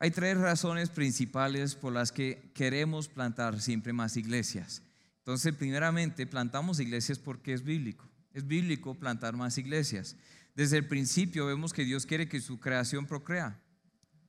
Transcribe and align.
Hay 0.00 0.12
tres 0.12 0.38
razones 0.38 0.90
principales 0.90 1.74
por 1.74 1.92
las 1.92 2.12
que 2.12 2.52
queremos 2.54 3.08
plantar 3.08 3.60
siempre 3.60 3.92
más 3.92 4.16
iglesias. 4.16 4.80
Entonces, 5.18 5.52
primeramente, 5.54 6.24
plantamos 6.24 6.78
iglesias 6.78 7.18
porque 7.18 7.52
es 7.52 7.64
bíblico. 7.64 8.08
Es 8.32 8.46
bíblico 8.46 8.94
plantar 8.94 9.36
más 9.36 9.58
iglesias. 9.58 10.14
Desde 10.54 10.76
el 10.76 10.86
principio 10.86 11.46
vemos 11.46 11.72
que 11.72 11.84
Dios 11.84 12.06
quiere 12.06 12.28
que 12.28 12.40
su 12.40 12.60
creación 12.60 13.06
procrea. 13.06 13.60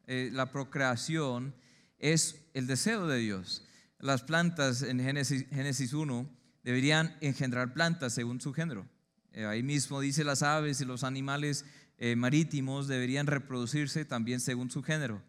Eh, 0.08 0.32
la 0.34 0.52
procreación 0.52 1.54
es 2.00 2.42
el 2.56 2.66
deseo 2.66 3.06
de 3.06 3.20
Dios. 3.20 3.64
Las 4.00 4.24
plantas 4.24 4.82
en 4.82 5.00
Génesis, 5.00 5.46
Génesis 5.52 5.94
1 5.94 6.28
deberían 6.64 7.16
engendrar 7.22 7.74
plantas 7.74 8.14
según 8.14 8.42
su 8.42 8.54
género. 8.54 8.88
Eh, 9.34 9.46
ahí 9.46 9.62
mismo 9.62 10.02
dice 10.02 10.24
las 10.24 10.42
aves 10.42 10.82
y 10.82 10.86
los 10.86 11.04
animales 11.04 11.64
eh, 12.00 12.16
marítimos 12.16 12.88
deberían 12.88 13.28
reproducirse 13.28 14.04
también 14.04 14.40
según 14.40 14.72
su 14.72 14.82
género. 14.82 15.22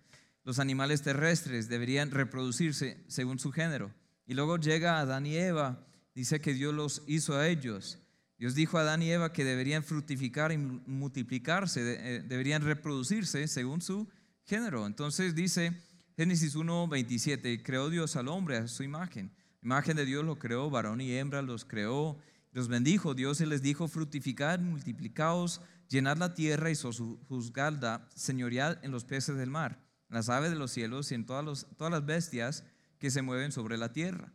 Los 0.42 0.58
animales 0.58 1.02
terrestres 1.02 1.68
deberían 1.68 2.10
reproducirse 2.10 3.04
según 3.08 3.38
su 3.38 3.52
género. 3.52 3.92
Y 4.26 4.34
luego 4.34 4.56
llega 4.56 5.00
Adán 5.00 5.26
y 5.26 5.36
Eva, 5.36 5.86
dice 6.14 6.40
que 6.40 6.54
Dios 6.54 6.74
los 6.74 7.02
hizo 7.06 7.36
a 7.36 7.48
ellos. 7.48 7.98
Dios 8.38 8.54
dijo 8.54 8.78
a 8.78 8.82
Adán 8.82 9.02
y 9.02 9.10
Eva 9.10 9.32
que 9.32 9.44
deberían 9.44 9.84
fructificar 9.84 10.50
y 10.50 10.56
multiplicarse, 10.56 11.80
eh, 11.82 12.22
deberían 12.22 12.62
reproducirse 12.62 13.46
según 13.48 13.82
su 13.82 14.08
género. 14.44 14.86
Entonces 14.86 15.34
dice 15.34 15.82
Génesis 16.16 16.56
1:27, 16.56 17.62
creó 17.62 17.90
Dios 17.90 18.16
al 18.16 18.28
hombre 18.28 18.56
a 18.56 18.68
su 18.68 18.82
imagen. 18.82 19.30
Imagen 19.62 19.96
de 19.96 20.06
Dios 20.06 20.24
lo 20.24 20.38
creó, 20.38 20.70
varón 20.70 21.02
y 21.02 21.12
hembra 21.12 21.42
los 21.42 21.66
creó, 21.66 22.18
los 22.52 22.68
bendijo. 22.68 23.12
Dios 23.12 23.40
les 23.40 23.60
dijo 23.60 23.88
fructificar, 23.88 24.58
multiplicaos, 24.58 25.60
llenad 25.90 26.16
la 26.16 26.32
tierra 26.32 26.70
y 26.70 26.74
sojuzgarla, 26.76 28.08
señorial 28.14 28.78
en 28.82 28.90
los 28.90 29.04
peces 29.04 29.36
del 29.36 29.50
mar 29.50 29.89
las 30.10 30.28
aves 30.28 30.50
de 30.50 30.56
los 30.56 30.70
cielos 30.70 31.10
y 31.12 31.14
en 31.14 31.24
todas, 31.24 31.66
todas 31.76 31.92
las 31.92 32.04
bestias 32.04 32.64
que 32.98 33.10
se 33.10 33.22
mueven 33.22 33.52
sobre 33.52 33.78
la 33.78 33.92
tierra. 33.92 34.32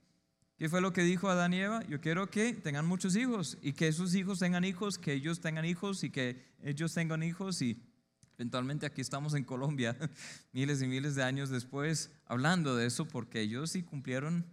¿Qué 0.57 0.69
fue 0.69 0.79
lo 0.79 0.93
que 0.93 1.03
dijo 1.03 1.29
Adán 1.29 1.53
y 1.53 1.59
Eva? 1.59 1.83
Yo 1.87 1.99
quiero 1.99 2.29
que 2.29 2.53
tengan 2.53 2.85
muchos 2.85 3.15
hijos 3.17 3.57
y 3.61 3.73
que 3.73 3.89
esos 3.89 4.15
hijos 4.15 4.39
tengan 4.39 4.63
hijos, 4.63 4.97
que 4.97 5.11
ellos 5.11 5.41
tengan 5.41 5.65
hijos 5.65 6.03
y 6.05 6.09
que 6.09 6.41
ellos 6.63 6.93
tengan 6.93 7.23
hijos 7.23 7.61
y 7.61 7.83
eventualmente 8.35 8.85
aquí 8.85 9.01
estamos 9.01 9.33
en 9.33 9.43
Colombia, 9.43 9.97
miles 10.53 10.81
y 10.81 10.87
miles 10.87 11.15
de 11.15 11.23
años 11.23 11.49
después, 11.49 12.09
hablando 12.25 12.75
de 12.75 12.85
eso 12.85 13.05
porque 13.05 13.41
ellos 13.41 13.71
sí 13.71 13.83
cumplieron 13.83 14.45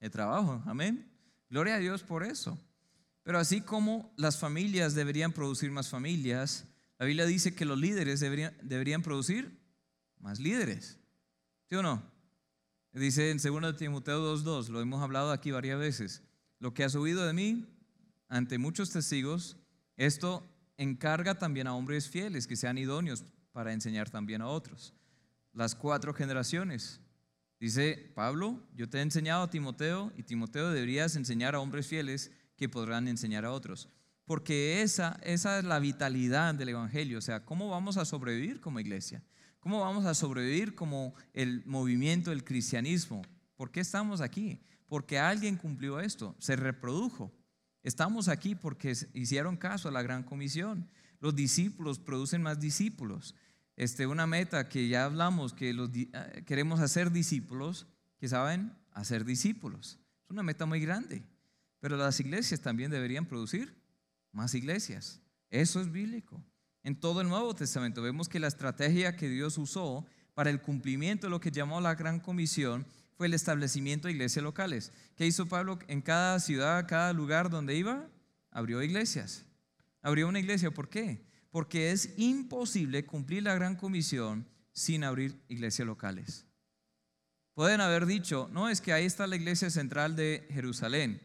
el 0.00 0.10
trabajo. 0.10 0.62
Amén. 0.64 1.12
Gloria 1.50 1.74
a 1.74 1.78
Dios 1.78 2.02
por 2.02 2.24
eso. 2.24 2.58
Pero 3.22 3.38
así 3.38 3.60
como 3.60 4.14
las 4.16 4.38
familias 4.38 4.94
deberían 4.94 5.32
producir 5.32 5.70
más 5.70 5.90
familias, 5.90 6.64
la 6.98 7.04
Biblia 7.04 7.26
dice 7.26 7.54
que 7.54 7.66
los 7.66 7.78
líderes 7.78 8.20
deberían, 8.20 8.56
deberían 8.62 9.02
producir 9.02 9.59
más 10.20 10.38
líderes. 10.38 10.98
¿Sí 11.68 11.76
o 11.76 11.82
no? 11.82 12.02
Dice 12.92 13.30
en 13.30 13.38
2 13.38 13.76
Timoteo 13.76 14.36
2.2, 14.36 14.68
lo 14.68 14.80
hemos 14.80 15.02
hablado 15.02 15.30
aquí 15.30 15.50
varias 15.50 15.78
veces, 15.78 16.22
lo 16.58 16.74
que 16.74 16.84
has 16.84 16.94
oído 16.94 17.24
de 17.24 17.32
mí 17.32 17.66
ante 18.28 18.58
muchos 18.58 18.90
testigos, 18.90 19.56
esto 19.96 20.48
encarga 20.76 21.38
también 21.38 21.66
a 21.66 21.74
hombres 21.74 22.08
fieles 22.08 22.46
que 22.46 22.56
sean 22.56 22.78
idóneos 22.78 23.24
para 23.52 23.72
enseñar 23.72 24.10
también 24.10 24.42
a 24.42 24.48
otros. 24.48 24.94
Las 25.52 25.74
cuatro 25.74 26.14
generaciones. 26.14 27.00
Dice 27.58 28.10
Pablo, 28.14 28.58
yo 28.74 28.88
te 28.88 28.98
he 28.98 29.02
enseñado 29.02 29.42
a 29.42 29.50
Timoteo 29.50 30.12
y 30.16 30.22
Timoteo 30.22 30.70
deberías 30.70 31.16
enseñar 31.16 31.54
a 31.54 31.60
hombres 31.60 31.86
fieles 31.86 32.30
que 32.56 32.68
podrán 32.68 33.08
enseñar 33.08 33.44
a 33.44 33.52
otros. 33.52 33.88
Porque 34.24 34.82
esa, 34.82 35.18
esa 35.22 35.58
es 35.58 35.64
la 35.64 35.78
vitalidad 35.80 36.54
del 36.54 36.70
Evangelio. 36.70 37.18
O 37.18 37.22
sea, 37.22 37.44
¿cómo 37.44 37.68
vamos 37.68 37.96
a 37.96 38.04
sobrevivir 38.04 38.60
como 38.60 38.80
iglesia? 38.80 39.22
¿Cómo 39.60 39.80
vamos 39.80 40.06
a 40.06 40.14
sobrevivir 40.14 40.74
como 40.74 41.14
el 41.34 41.62
movimiento 41.66 42.30
del 42.30 42.44
cristianismo? 42.44 43.22
¿Por 43.56 43.70
qué 43.70 43.80
estamos 43.80 44.22
aquí? 44.22 44.58
Porque 44.88 45.18
alguien 45.18 45.56
cumplió 45.56 46.00
esto, 46.00 46.34
se 46.38 46.56
reprodujo. 46.56 47.30
Estamos 47.82 48.28
aquí 48.28 48.54
porque 48.54 48.96
hicieron 49.12 49.56
caso 49.56 49.88
a 49.88 49.92
la 49.92 50.02
gran 50.02 50.22
comisión. 50.22 50.88
Los 51.20 51.36
discípulos 51.36 51.98
producen 51.98 52.42
más 52.42 52.58
discípulos. 52.58 53.34
Este, 53.76 54.06
una 54.06 54.26
meta 54.26 54.68
que 54.68 54.88
ya 54.88 55.04
hablamos, 55.04 55.52
que 55.52 55.74
los, 55.74 55.90
eh, 55.94 56.42
queremos 56.46 56.80
hacer 56.80 57.12
discípulos, 57.12 57.86
que 58.18 58.28
saben 58.28 58.72
hacer 58.92 59.24
discípulos. 59.24 59.98
Es 60.24 60.30
una 60.30 60.42
meta 60.42 60.64
muy 60.66 60.80
grande. 60.80 61.22
Pero 61.80 61.96
las 61.96 62.18
iglesias 62.20 62.60
también 62.60 62.90
deberían 62.90 63.26
producir 63.26 63.74
más 64.32 64.54
iglesias. 64.54 65.20
Eso 65.50 65.80
es 65.80 65.90
bíblico. 65.90 66.42
En 66.82 66.98
todo 66.98 67.20
el 67.20 67.28
Nuevo 67.28 67.54
Testamento 67.54 68.02
vemos 68.02 68.28
que 68.28 68.40
la 68.40 68.48
estrategia 68.48 69.16
que 69.16 69.28
Dios 69.28 69.58
usó 69.58 70.06
para 70.34 70.50
el 70.50 70.60
cumplimiento 70.60 71.26
de 71.26 71.30
lo 71.30 71.40
que 71.40 71.50
llamó 71.50 71.80
la 71.80 71.94
Gran 71.94 72.20
Comisión 72.20 72.86
fue 73.16 73.26
el 73.26 73.34
establecimiento 73.34 74.08
de 74.08 74.14
iglesias 74.14 74.42
locales. 74.42 74.92
¿Qué 75.16 75.26
hizo 75.26 75.46
Pablo 75.46 75.78
en 75.88 76.00
cada 76.00 76.40
ciudad, 76.40 76.88
cada 76.88 77.12
lugar 77.12 77.50
donde 77.50 77.76
iba? 77.76 78.08
Abrió 78.50 78.82
iglesias. 78.82 79.44
Abrió 80.00 80.26
una 80.26 80.40
iglesia. 80.40 80.70
¿Por 80.70 80.88
qué? 80.88 81.26
Porque 81.50 81.90
es 81.90 82.14
imposible 82.16 83.04
cumplir 83.04 83.42
la 83.42 83.54
Gran 83.54 83.76
Comisión 83.76 84.46
sin 84.72 85.04
abrir 85.04 85.38
iglesias 85.48 85.86
locales. 85.86 86.46
Pueden 87.52 87.82
haber 87.82 88.06
dicho, 88.06 88.48
no, 88.52 88.70
es 88.70 88.80
que 88.80 88.94
ahí 88.94 89.04
está 89.04 89.26
la 89.26 89.36
iglesia 89.36 89.68
central 89.68 90.16
de 90.16 90.46
Jerusalén. 90.50 91.20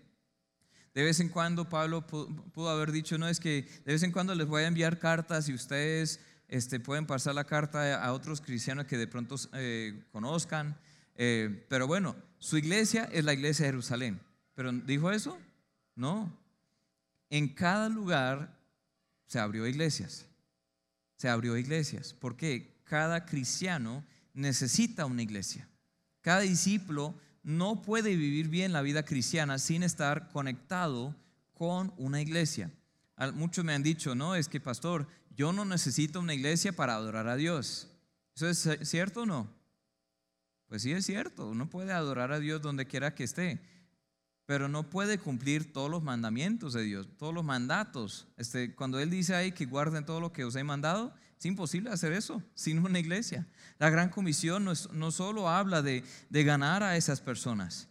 De 0.95 1.03
vez 1.03 1.19
en 1.19 1.27
cuando 1.27 1.67
Pablo 1.67 2.07
pudo 2.07 2.69
haber 2.69 2.93
dicho, 2.93 3.17
no, 3.17 3.27
es 3.27 3.41
que 3.41 3.67
de 3.83 3.91
vez 3.91 4.01
en 4.03 4.13
cuando 4.13 4.33
les 4.33 4.47
voy 4.47 4.63
a 4.63 4.67
enviar 4.67 4.97
cartas 4.97 5.49
y 5.49 5.53
ustedes 5.53 6.21
este, 6.47 6.79
pueden 6.79 7.05
pasar 7.05 7.35
la 7.35 7.43
carta 7.43 8.01
a 8.01 8.13
otros 8.13 8.39
cristianos 8.39 8.85
que 8.85 8.97
de 8.97 9.05
pronto 9.05 9.35
eh, 9.53 10.05
conozcan. 10.13 10.79
Eh, 11.15 11.65
pero 11.67 11.85
bueno, 11.85 12.15
su 12.39 12.57
iglesia 12.57 13.09
es 13.11 13.25
la 13.25 13.33
iglesia 13.33 13.65
de 13.65 13.73
Jerusalén. 13.73 14.21
¿Pero 14.53 14.71
dijo 14.71 15.11
eso? 15.11 15.37
No. 15.95 16.31
En 17.29 17.49
cada 17.49 17.89
lugar 17.89 18.57
se 19.27 19.37
abrió 19.37 19.67
iglesias. 19.67 20.25
Se 21.17 21.27
abrió 21.27 21.57
iglesias. 21.57 22.15
Porque 22.17 22.79
cada 22.85 23.25
cristiano 23.25 24.05
necesita 24.33 25.05
una 25.05 25.23
iglesia. 25.23 25.67
Cada 26.21 26.39
discípulo 26.39 27.15
no 27.45 27.83
puede 27.83 28.15
vivir 28.15 28.49
bien 28.49 28.73
la 28.73 28.81
vida 28.81 29.05
cristiana 29.05 29.59
sin 29.59 29.83
estar 29.83 30.29
conectado 30.29 31.15
con 31.53 31.93
una 31.97 32.19
iglesia. 32.19 32.71
Muchos 33.35 33.63
me 33.63 33.73
han 33.73 33.83
dicho, 33.83 34.15
no, 34.15 34.33
es 34.35 34.49
que 34.49 34.59
pastor, 34.59 35.07
yo 35.29 35.53
no 35.53 35.63
necesito 35.63 36.19
una 36.19 36.33
iglesia 36.33 36.73
para 36.73 36.95
adorar 36.95 37.27
a 37.27 37.35
Dios. 37.35 37.87
¿Eso 38.35 38.49
es 38.49 38.89
cierto 38.89 39.21
o 39.21 39.25
no? 39.27 39.47
Pues 40.67 40.81
sí 40.81 40.91
es 40.91 41.05
cierto, 41.05 41.47
uno 41.47 41.69
puede 41.69 41.93
adorar 41.93 42.31
a 42.31 42.39
Dios 42.39 42.63
donde 42.63 42.87
quiera 42.87 43.13
que 43.13 43.23
esté, 43.23 43.61
pero 44.47 44.67
no 44.67 44.89
puede 44.89 45.19
cumplir 45.19 45.71
todos 45.71 45.89
los 45.89 46.01
mandamientos 46.01 46.73
de 46.73 46.81
Dios, 46.81 47.07
todos 47.15 47.33
los 47.33 47.45
mandatos. 47.45 48.27
Este, 48.37 48.73
cuando 48.73 48.99
Él 48.99 49.11
dice 49.11 49.35
ahí 49.35 49.51
que 49.51 49.67
guarden 49.67 50.03
todo 50.03 50.19
lo 50.19 50.33
que 50.33 50.45
os 50.45 50.55
he 50.55 50.63
mandado, 50.63 51.13
es 51.37 51.45
imposible 51.45 51.91
hacer 51.91 52.13
eso 52.13 52.41
sin 52.53 52.79
una 52.79 52.99
iglesia. 52.99 53.47
La 53.77 53.89
gran 53.89 54.09
comisión 54.09 54.65
no, 54.65 55.11
solo 55.11 55.49
habla 55.49 55.81
de, 55.81 56.03
ganar 56.29 56.83
a 56.83 56.97
esas 56.97 57.21
personas, 57.21 57.89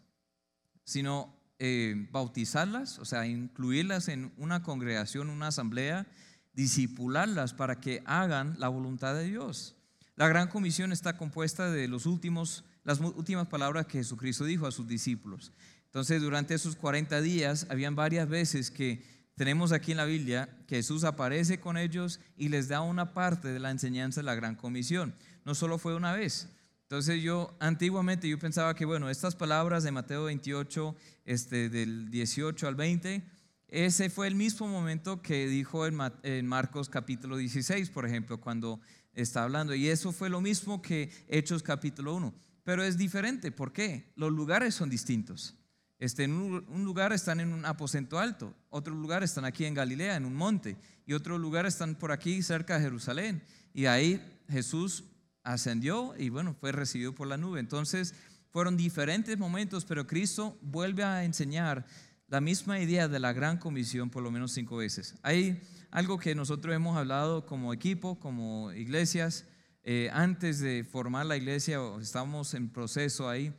sino 0.84 1.34
eh, 1.59 2.09
bautizarlas, 2.10 2.99
o 2.99 3.05
sea, 3.05 3.27
incluirlas 3.27 4.09
en 4.09 4.32
una 4.37 4.62
congregación, 4.62 5.31
una 5.31 5.49
asamblea, 5.49 6.06
disipularlas 6.55 7.53
para 7.53 7.81
que 7.81 8.03
hagan 8.06 8.56
la 8.59 8.69
voluntad 8.69 9.15
de 9.15 9.25
Dios. 9.25 9.76
La 10.16 10.28
gran 10.28 10.49
comisión 10.49 10.93
está 10.93 11.16
compuesta 11.16 11.71
de 11.71 11.88
los 11.88 12.06
últimos, 12.06 12.65
las 12.84 13.00
últimas 13.00 13.49
palabras 13.49 13.87
que 13.87 13.99
Jesucristo 13.99 14.44
dijo 14.44 14.66
a 14.66 14.72
sus 14.72 14.87
discípulos. 14.87 15.52
Entonces, 15.87 16.23
durante 16.23 16.55
esos 16.55 16.76
40 16.76 17.20
días, 17.20 17.67
habían 17.70 17.94
varias 17.94 18.29
veces 18.29 18.70
que 18.70 19.02
tenemos 19.36 19.72
aquí 19.72 19.90
en 19.90 19.96
la 19.96 20.04
Biblia 20.04 20.48
que 20.66 20.76
Jesús 20.76 21.04
aparece 21.04 21.58
con 21.58 21.76
ellos 21.76 22.20
y 22.36 22.48
les 22.48 22.69
da 22.69 22.81
una 22.81 23.12
parte 23.12 23.48
de 23.48 23.58
la 23.58 23.70
enseñanza 23.70 24.20
de 24.20 24.26
la 24.26 24.34
gran 24.34 24.54
comisión. 24.54 25.14
No 25.44 25.54
solo 25.54 25.78
fue 25.78 25.96
una 25.96 26.12
vez. 26.12 26.48
Entonces 26.82 27.22
yo 27.22 27.56
antiguamente 27.58 28.28
yo 28.28 28.38
pensaba 28.38 28.75
que 28.75 28.84
bueno, 28.84 29.10
estas 29.10 29.34
palabras 29.34 29.82
de 29.82 29.90
Mateo 29.90 30.25
28, 30.25 30.94
este, 31.25 31.69
del 31.69 32.10
18 32.10 32.69
al 32.69 32.76
20, 32.76 33.25
ese 33.69 34.10
fue 34.10 34.28
el 34.28 34.36
mismo 34.36 34.69
momento 34.69 35.20
que 35.20 35.48
dijo 35.48 35.86
en, 35.86 35.98
en 36.22 36.46
Marcos 36.46 36.88
capítulo 36.88 37.36
16, 37.36 37.90
por 37.90 38.06
ejemplo, 38.06 38.40
cuando 38.40 38.81
está 39.14 39.42
hablando. 39.42 39.75
Y 39.75 39.88
eso 39.88 40.12
fue 40.12 40.31
lo 40.31 40.40
mismo 40.40 40.81
que 40.81 41.10
Hechos 41.26 41.62
capítulo 41.62 42.14
1. 42.14 42.34
Pero 42.62 42.84
es 42.84 42.96
diferente. 42.96 43.50
¿Por 43.50 43.72
qué? 43.72 44.12
Los 44.14 44.32
lugares 44.32 44.75
son 44.75 44.88
distintos. 44.88 45.56
Este, 45.99 46.25
en 46.25 46.32
un 46.32 46.85
lugar 46.85 47.12
están 47.12 47.41
en 47.41 47.52
un 47.52 47.64
aposento 47.64 48.19
alto, 48.19 48.55
otro 48.69 48.94
lugar 48.94 49.23
están 49.23 49.44
aquí 49.44 49.64
en 49.64 49.75
Galilea, 49.75 50.17
en 50.17 50.25
un 50.25 50.35
monte, 50.35 50.76
y 51.06 51.12
otro 51.12 51.38
lugar 51.38 51.67
están 51.67 51.94
por 51.94 52.12
aquí 52.12 52.43
cerca 52.43 52.76
de 52.76 52.85
Jerusalén. 52.85 53.43
Y 53.73 53.87
ahí 53.87 54.20
Jesús 54.49 55.05
ascendió 55.43 56.14
y 56.17 56.31
bueno, 56.31 56.55
fue 56.58 56.73
recibido 56.73 57.14
por 57.14 57.29
la 57.29 57.37
nube. 57.37 57.61
Entonces 57.61 58.14
fueron 58.50 58.76
diferentes 58.76 59.38
momentos, 59.38 59.85
pero 59.85 60.06
Cristo 60.06 60.58
vuelve 60.62 61.05
a 61.05 61.25
enseñar 61.25 61.87
la 62.29 62.41
misma 62.41 62.81
idea 62.81 63.06
de 63.08 63.20
la 63.20 63.32
gran 63.32 63.58
comisión 63.58 64.11
por 64.11 64.23
lo 64.23 64.31
menos 64.31 64.52
cinco 64.52 64.79
veces. 64.79 65.14
Hay 65.23 65.61
algo 65.91 66.19
que 66.19 66.35
nosotros 66.35 66.75
hemos 66.75 66.96
hablado 66.96 67.46
como 67.46 67.73
equipo, 67.73 68.19
como 68.19 68.73
iglesias, 68.73 69.44
eh, 69.82 70.08
antes 70.12 70.61
de 70.61 70.82
formar 70.82 71.26
la 71.26 71.37
iglesia, 71.37 71.81
o 71.81 72.00
estamos 72.00 72.55
en 72.55 72.70
proceso 72.70 73.29
ahí, 73.29 73.52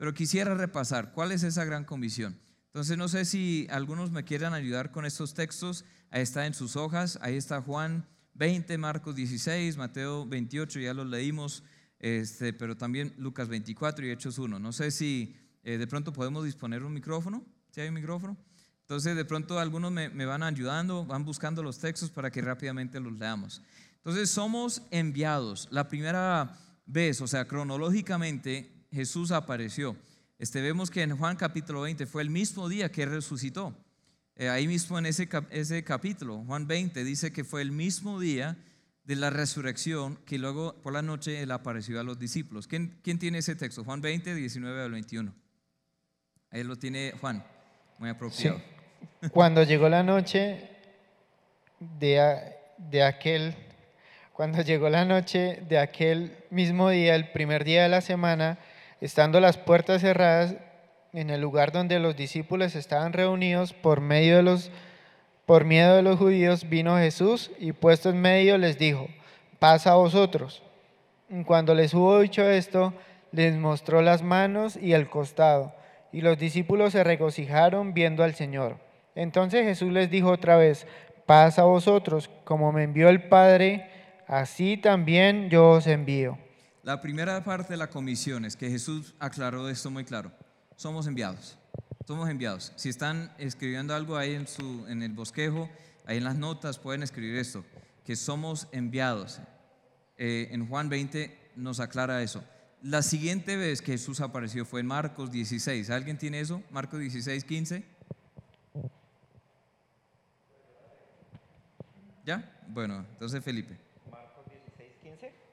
pero 0.00 0.14
quisiera 0.14 0.54
repasar 0.54 1.12
cuál 1.12 1.30
es 1.30 1.42
esa 1.42 1.62
gran 1.66 1.84
comisión. 1.84 2.40
Entonces 2.68 2.96
no 2.96 3.06
sé 3.06 3.26
si 3.26 3.66
algunos 3.70 4.10
me 4.10 4.24
quieran 4.24 4.54
ayudar 4.54 4.92
con 4.92 5.04
estos 5.04 5.34
textos. 5.34 5.84
Ahí 6.10 6.22
está 6.22 6.46
en 6.46 6.54
sus 6.54 6.74
hojas, 6.74 7.18
ahí 7.20 7.36
está 7.36 7.60
Juan 7.60 8.08
20, 8.32 8.78
Marcos 8.78 9.14
16, 9.14 9.76
Mateo 9.76 10.24
28, 10.24 10.80
ya 10.80 10.94
los 10.94 11.06
leímos, 11.06 11.64
este, 11.98 12.54
pero 12.54 12.78
también 12.78 13.12
Lucas 13.18 13.48
24 13.48 14.06
y 14.06 14.10
Hechos 14.10 14.38
1. 14.38 14.58
No 14.58 14.72
sé 14.72 14.90
si 14.90 15.36
eh, 15.64 15.76
de 15.76 15.86
pronto 15.86 16.14
podemos 16.14 16.46
disponer 16.46 16.82
un 16.82 16.94
micrófono, 16.94 17.44
si 17.70 17.82
hay 17.82 17.88
un 17.88 17.94
micrófono. 17.94 18.38
Entonces 18.80 19.14
de 19.14 19.26
pronto 19.26 19.58
algunos 19.58 19.92
me, 19.92 20.08
me 20.08 20.24
van 20.24 20.42
ayudando, 20.42 21.04
van 21.04 21.26
buscando 21.26 21.62
los 21.62 21.78
textos 21.78 22.08
para 22.08 22.30
que 22.30 22.40
rápidamente 22.40 23.00
los 23.00 23.12
leamos. 23.18 23.60
Entonces 23.96 24.30
somos 24.30 24.80
enviados. 24.90 25.68
La 25.70 25.88
primera 25.88 26.56
vez, 26.86 27.20
o 27.20 27.26
sea, 27.26 27.46
cronológicamente, 27.46 28.79
Jesús 28.92 29.30
apareció. 29.30 29.96
Este, 30.38 30.60
vemos 30.60 30.90
que 30.90 31.02
en 31.02 31.16
Juan 31.16 31.36
capítulo 31.36 31.82
20 31.82 32.06
fue 32.06 32.22
el 32.22 32.30
mismo 32.30 32.68
día 32.68 32.90
que 32.90 33.06
resucitó. 33.06 33.74
Eh, 34.36 34.48
ahí 34.48 34.66
mismo 34.66 34.98
en 34.98 35.06
ese, 35.06 35.28
ese 35.50 35.84
capítulo, 35.84 36.42
Juan 36.46 36.66
20, 36.66 37.04
dice 37.04 37.32
que 37.32 37.44
fue 37.44 37.60
el 37.62 37.72
mismo 37.72 38.18
día 38.18 38.56
de 39.04 39.16
la 39.16 39.28
resurrección 39.28 40.16
que 40.24 40.38
luego 40.38 40.74
por 40.82 40.92
la 40.92 41.02
noche 41.02 41.42
él 41.42 41.50
apareció 41.50 42.00
a 42.00 42.04
los 42.04 42.18
discípulos. 42.18 42.66
¿Quién, 42.66 42.98
quién 43.02 43.18
tiene 43.18 43.38
ese 43.38 43.54
texto? 43.54 43.84
Juan 43.84 44.00
20, 44.00 44.34
19 44.34 44.82
al 44.82 44.90
21. 44.92 45.34
Ahí 46.50 46.64
lo 46.64 46.76
tiene 46.76 47.12
Juan, 47.20 47.44
muy 47.98 48.08
apropiado. 48.08 48.62
Cuando 49.32 49.62
llegó 49.62 49.88
la 49.88 50.02
noche 50.02 50.70
de, 51.78 52.54
de 52.78 53.02
aquel 53.02 53.54
cuando 54.32 54.62
llegó 54.62 54.88
la 54.88 55.04
noche 55.04 55.62
de 55.68 55.78
aquel 55.78 56.34
mismo 56.48 56.88
día, 56.88 57.14
el 57.14 57.30
primer 57.30 57.62
día 57.62 57.82
de 57.82 57.90
la 57.90 58.00
semana, 58.00 58.58
estando 59.00 59.40
las 59.40 59.56
puertas 59.56 60.02
cerradas 60.02 60.56
en 61.12 61.30
el 61.30 61.40
lugar 61.40 61.72
donde 61.72 61.98
los 61.98 62.16
discípulos 62.16 62.74
estaban 62.76 63.12
reunidos 63.12 63.72
por 63.72 64.00
medio 64.00 64.36
de 64.36 64.42
los 64.42 64.70
miedo 65.64 65.96
de 65.96 66.02
los 66.02 66.16
judíos, 66.16 66.68
vino 66.68 66.96
Jesús 66.96 67.50
y 67.58 67.72
puesto 67.72 68.10
en 68.10 68.20
medio 68.20 68.56
les 68.56 68.78
dijo: 68.78 69.08
"Pasa 69.58 69.92
a 69.92 69.96
vosotros." 69.96 70.62
cuando 71.44 71.74
les 71.74 71.92
hubo 71.94 72.20
dicho 72.20 72.48
esto, 72.48 72.92
les 73.32 73.56
mostró 73.56 74.02
las 74.02 74.22
manos 74.22 74.76
y 74.76 74.92
el 74.92 75.08
costado, 75.08 75.74
y 76.12 76.20
los 76.22 76.38
discípulos 76.38 76.92
se 76.92 77.04
regocijaron 77.04 77.94
viendo 77.94 78.22
al 78.22 78.34
Señor. 78.34 78.76
Entonces 79.16 79.64
Jesús 79.64 79.92
les 79.92 80.08
dijo 80.08 80.30
otra 80.30 80.56
vez: 80.56 80.86
"Pasa 81.26 81.62
a 81.62 81.64
vosotros, 81.66 82.30
como 82.44 82.70
me 82.72 82.84
envió 82.84 83.08
el 83.08 83.24
Padre, 83.24 83.90
así 84.28 84.76
también 84.76 85.50
yo 85.50 85.70
os 85.70 85.86
envío. 85.88 86.38
La 86.90 87.00
primera 87.00 87.44
parte 87.44 87.74
de 87.74 87.76
la 87.76 87.88
comisión 87.88 88.44
es 88.44 88.56
que 88.56 88.68
Jesús 88.68 89.14
aclaró 89.20 89.68
esto 89.68 89.92
muy 89.92 90.04
claro. 90.04 90.32
Somos 90.74 91.06
enviados. 91.06 91.56
Somos 92.04 92.28
enviados. 92.28 92.72
Si 92.74 92.88
están 92.88 93.32
escribiendo 93.38 93.94
algo 93.94 94.16
ahí 94.16 94.34
en, 94.34 94.48
su, 94.48 94.84
en 94.88 95.00
el 95.04 95.12
bosquejo, 95.12 95.70
ahí 96.04 96.16
en 96.16 96.24
las 96.24 96.34
notas 96.34 96.80
pueden 96.80 97.04
escribir 97.04 97.36
esto, 97.36 97.64
que 98.04 98.16
somos 98.16 98.66
enviados. 98.72 99.38
Eh, 100.18 100.48
en 100.50 100.66
Juan 100.66 100.88
20 100.88 101.52
nos 101.54 101.78
aclara 101.78 102.24
eso. 102.24 102.42
La 102.82 103.02
siguiente 103.02 103.56
vez 103.56 103.82
que 103.82 103.92
Jesús 103.92 104.20
apareció 104.20 104.64
fue 104.64 104.80
en 104.80 104.86
Marcos 104.86 105.30
16. 105.30 105.90
¿Alguien 105.90 106.18
tiene 106.18 106.40
eso? 106.40 106.60
Marcos 106.72 106.98
16, 106.98 107.44
15. 107.44 107.84
¿Ya? 112.26 112.60
Bueno, 112.66 113.06
entonces 113.12 113.44
Felipe. 113.44 113.78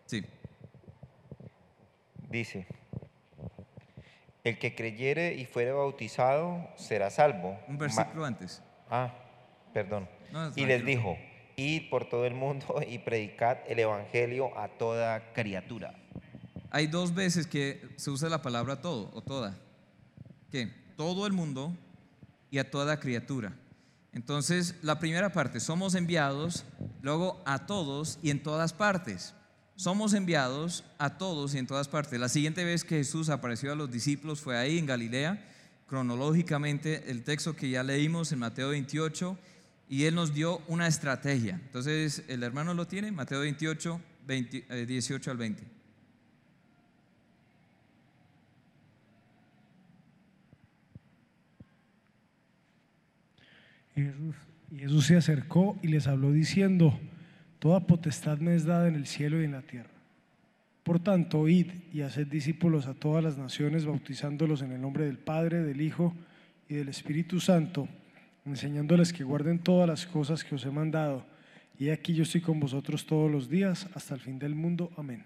Sí. 0.08 0.26
Dice, 2.30 2.68
el 4.44 4.60
que 4.60 4.76
creyere 4.76 5.36
y 5.36 5.46
fuere 5.46 5.72
bautizado 5.72 6.70
será 6.76 7.10
salvo. 7.10 7.60
Un 7.68 7.78
versículo 7.78 8.26
antes. 8.26 8.62
Ah, 8.90 9.14
perdón. 9.74 10.10
y 10.56 10.66
les 10.66 10.86
dijo, 10.86 11.18
id 11.56 11.90
por 11.90 12.10
todo 12.10 12.26
el 12.26 12.34
mundo 12.34 12.82
y 12.88 13.00
predicad 13.00 13.58
el 13.68 13.80
evangelio 13.80 14.58
a 14.58 14.68
toda 14.68 15.34
criatura. 15.34 15.94
Hay 16.70 16.88
dos 16.88 17.14
veces 17.14 17.48
que 17.48 17.82
se 17.96 18.10
usa 18.10 18.30
la 18.30 18.42
palabra 18.42 18.82
todo 18.82 19.10
o 19.14 19.22
toda. 19.22 19.58
¿Qué? 20.52 20.68
Todo 20.98 21.28
el 21.28 21.34
mundo 21.34 21.74
y 22.52 22.60
a 22.60 22.70
toda 22.70 23.00
criatura. 23.00 23.54
Entonces, 24.14 24.76
la 24.82 25.00
primera 25.00 25.32
parte, 25.32 25.60
somos 25.60 25.96
enviados, 25.96 26.66
luego 27.02 27.42
a 27.46 27.66
todos 27.68 28.20
y 28.22 28.32
en 28.32 28.42
todas 28.42 28.74
partes 28.74 29.34
somos 29.78 30.14
enviados 30.14 30.84
a 30.98 31.18
todos 31.18 31.54
y 31.54 31.60
en 31.60 31.68
todas 31.68 31.88
partes. 31.88 32.20
La 32.20 32.30
siguiente 32.30 32.66
vez 32.66 32.84
que 32.84 32.98
Jesús 32.98 33.30
apareció 33.30 33.72
a 33.72 33.76
los 33.76 33.92
discípulos 33.92 34.42
fue 34.42 34.58
ahí 34.58 34.80
en 34.80 34.88
Galilea, 34.88 35.46
cronológicamente 35.88 37.10
el 37.12 37.24
texto 37.24 37.56
que 37.56 37.70
ya 37.70 37.84
leímos 37.84 38.32
en 38.32 38.40
Mateo 38.40 38.70
28, 38.70 39.38
y 39.88 40.04
Él 40.04 40.16
nos 40.16 40.34
dio 40.34 40.62
una 40.68 40.88
estrategia. 40.88 41.62
Entonces, 41.64 42.24
¿el 42.28 42.44
hermano 42.44 42.74
lo 42.74 42.88
tiene? 42.88 43.12
Mateo 43.12 43.40
28, 43.42 44.02
18 44.28 45.30
eh, 45.30 45.32
al 45.32 45.38
20. 45.38 45.64
y 54.70 54.78
Jesús 54.78 55.08
se 55.08 55.16
acercó 55.16 55.76
y 55.82 55.88
les 55.88 56.06
habló 56.06 56.32
diciendo, 56.32 57.00
Toda 57.68 57.82
potestad 57.82 58.38
me 58.38 58.56
es 58.56 58.64
dada 58.64 58.88
en 58.88 58.96
el 58.96 59.06
cielo 59.06 59.42
y 59.42 59.44
en 59.44 59.52
la 59.52 59.62
tierra. 59.62 59.90
Por 60.84 61.02
tanto, 61.02 61.50
id 61.50 61.70
y 61.92 62.00
haced 62.00 62.26
discípulos 62.28 62.88
a 62.88 62.94
todas 62.94 63.22
las 63.22 63.38
naciones, 63.38 63.86
bautizándolos 63.86 64.62
en 64.62 64.72
el 64.72 64.80
nombre 64.80 65.04
del 65.04 65.18
Padre, 65.18 65.62
del 65.64 65.82
Hijo 65.82 66.16
y 66.70 66.76
del 66.76 66.88
Espíritu 66.88 67.42
Santo, 67.42 67.90
enseñándoles 68.46 69.12
que 69.12 69.26
guarden 69.26 69.60
todas 69.60 69.86
las 69.86 70.08
cosas 70.08 70.46
que 70.46 70.56
os 70.56 70.64
he 70.64 70.72
mandado. 70.72 71.26
Y 71.78 71.90
aquí 71.90 72.14
yo 72.14 72.24
estoy 72.24 72.40
con 72.40 72.58
vosotros 72.62 73.06
todos 73.06 73.30
los 73.30 73.50
días 73.50 73.86
hasta 73.94 74.14
el 74.14 74.22
fin 74.22 74.40
del 74.40 74.56
mundo. 74.56 74.90
Amén. 74.96 75.26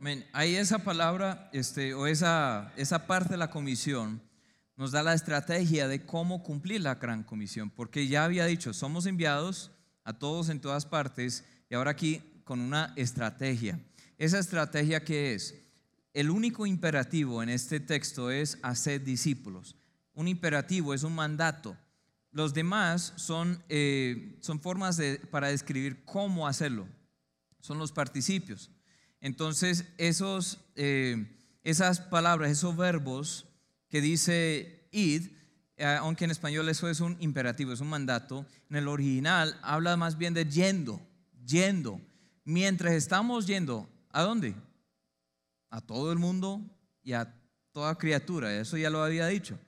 Amén. 0.00 0.24
Ahí 0.32 0.56
esa 0.56 0.82
palabra, 0.82 1.48
este, 1.52 1.94
o 1.94 2.08
esa, 2.08 2.72
esa 2.76 3.06
parte 3.06 3.34
de 3.34 3.36
la 3.36 3.50
comisión, 3.50 4.20
nos 4.76 4.90
da 4.90 5.04
la 5.04 5.14
estrategia 5.14 5.86
de 5.86 6.04
cómo 6.04 6.42
cumplir 6.42 6.80
la 6.80 6.96
gran 6.96 7.22
comisión, 7.22 7.70
porque 7.70 8.08
ya 8.08 8.24
había 8.24 8.46
dicho, 8.46 8.74
somos 8.74 9.06
enviados 9.06 9.70
a 10.02 10.12
todos 10.12 10.48
en 10.48 10.58
todas 10.58 10.84
partes 10.84 11.44
y 11.70 11.74
ahora 11.74 11.90
aquí 11.90 12.22
con 12.44 12.60
una 12.60 12.92
estrategia. 12.96 13.78
Esa 14.16 14.38
estrategia 14.38 15.04
que 15.04 15.34
es, 15.34 15.54
el 16.14 16.30
único 16.30 16.66
imperativo 16.66 17.42
en 17.42 17.50
este 17.50 17.78
texto 17.78 18.30
es 18.30 18.58
hacer 18.62 19.04
discípulos. 19.04 19.76
Un 20.14 20.28
imperativo 20.28 20.94
es 20.94 21.02
un 21.02 21.14
mandato. 21.14 21.76
Los 22.32 22.54
demás 22.54 23.12
son, 23.16 23.62
eh, 23.68 24.38
son 24.40 24.60
formas 24.60 24.96
de, 24.96 25.18
para 25.30 25.48
describir 25.48 26.04
cómo 26.04 26.48
hacerlo. 26.48 26.88
Son 27.60 27.78
los 27.78 27.92
participios. 27.92 28.70
Entonces, 29.20 29.84
esos, 29.98 30.58
eh, 30.74 31.26
esas 31.64 32.00
palabras, 32.00 32.50
esos 32.50 32.76
verbos 32.76 33.46
que 33.88 34.00
dice 34.00 34.88
id, 34.90 35.28
eh, 35.76 35.84
aunque 36.00 36.24
en 36.24 36.30
español 36.30 36.68
eso 36.68 36.88
es 36.88 37.00
un 37.00 37.16
imperativo, 37.20 37.72
es 37.72 37.80
un 37.80 37.88
mandato, 37.88 38.46
en 38.70 38.76
el 38.76 38.88
original 38.88 39.58
habla 39.62 39.96
más 39.96 40.18
bien 40.18 40.34
de 40.34 40.44
yendo 40.46 41.00
yendo. 41.48 42.00
Mientras 42.44 42.92
estamos 42.92 43.46
yendo, 43.46 43.88
¿a 44.10 44.22
dónde? 44.22 44.54
A 45.70 45.80
todo 45.80 46.12
el 46.12 46.18
mundo 46.18 46.62
y 47.02 47.14
a 47.14 47.34
toda 47.72 47.96
criatura. 47.96 48.54
Eso 48.54 48.76
ya 48.76 48.90
lo 48.90 49.02
había 49.02 49.26
dicho. 49.26 49.58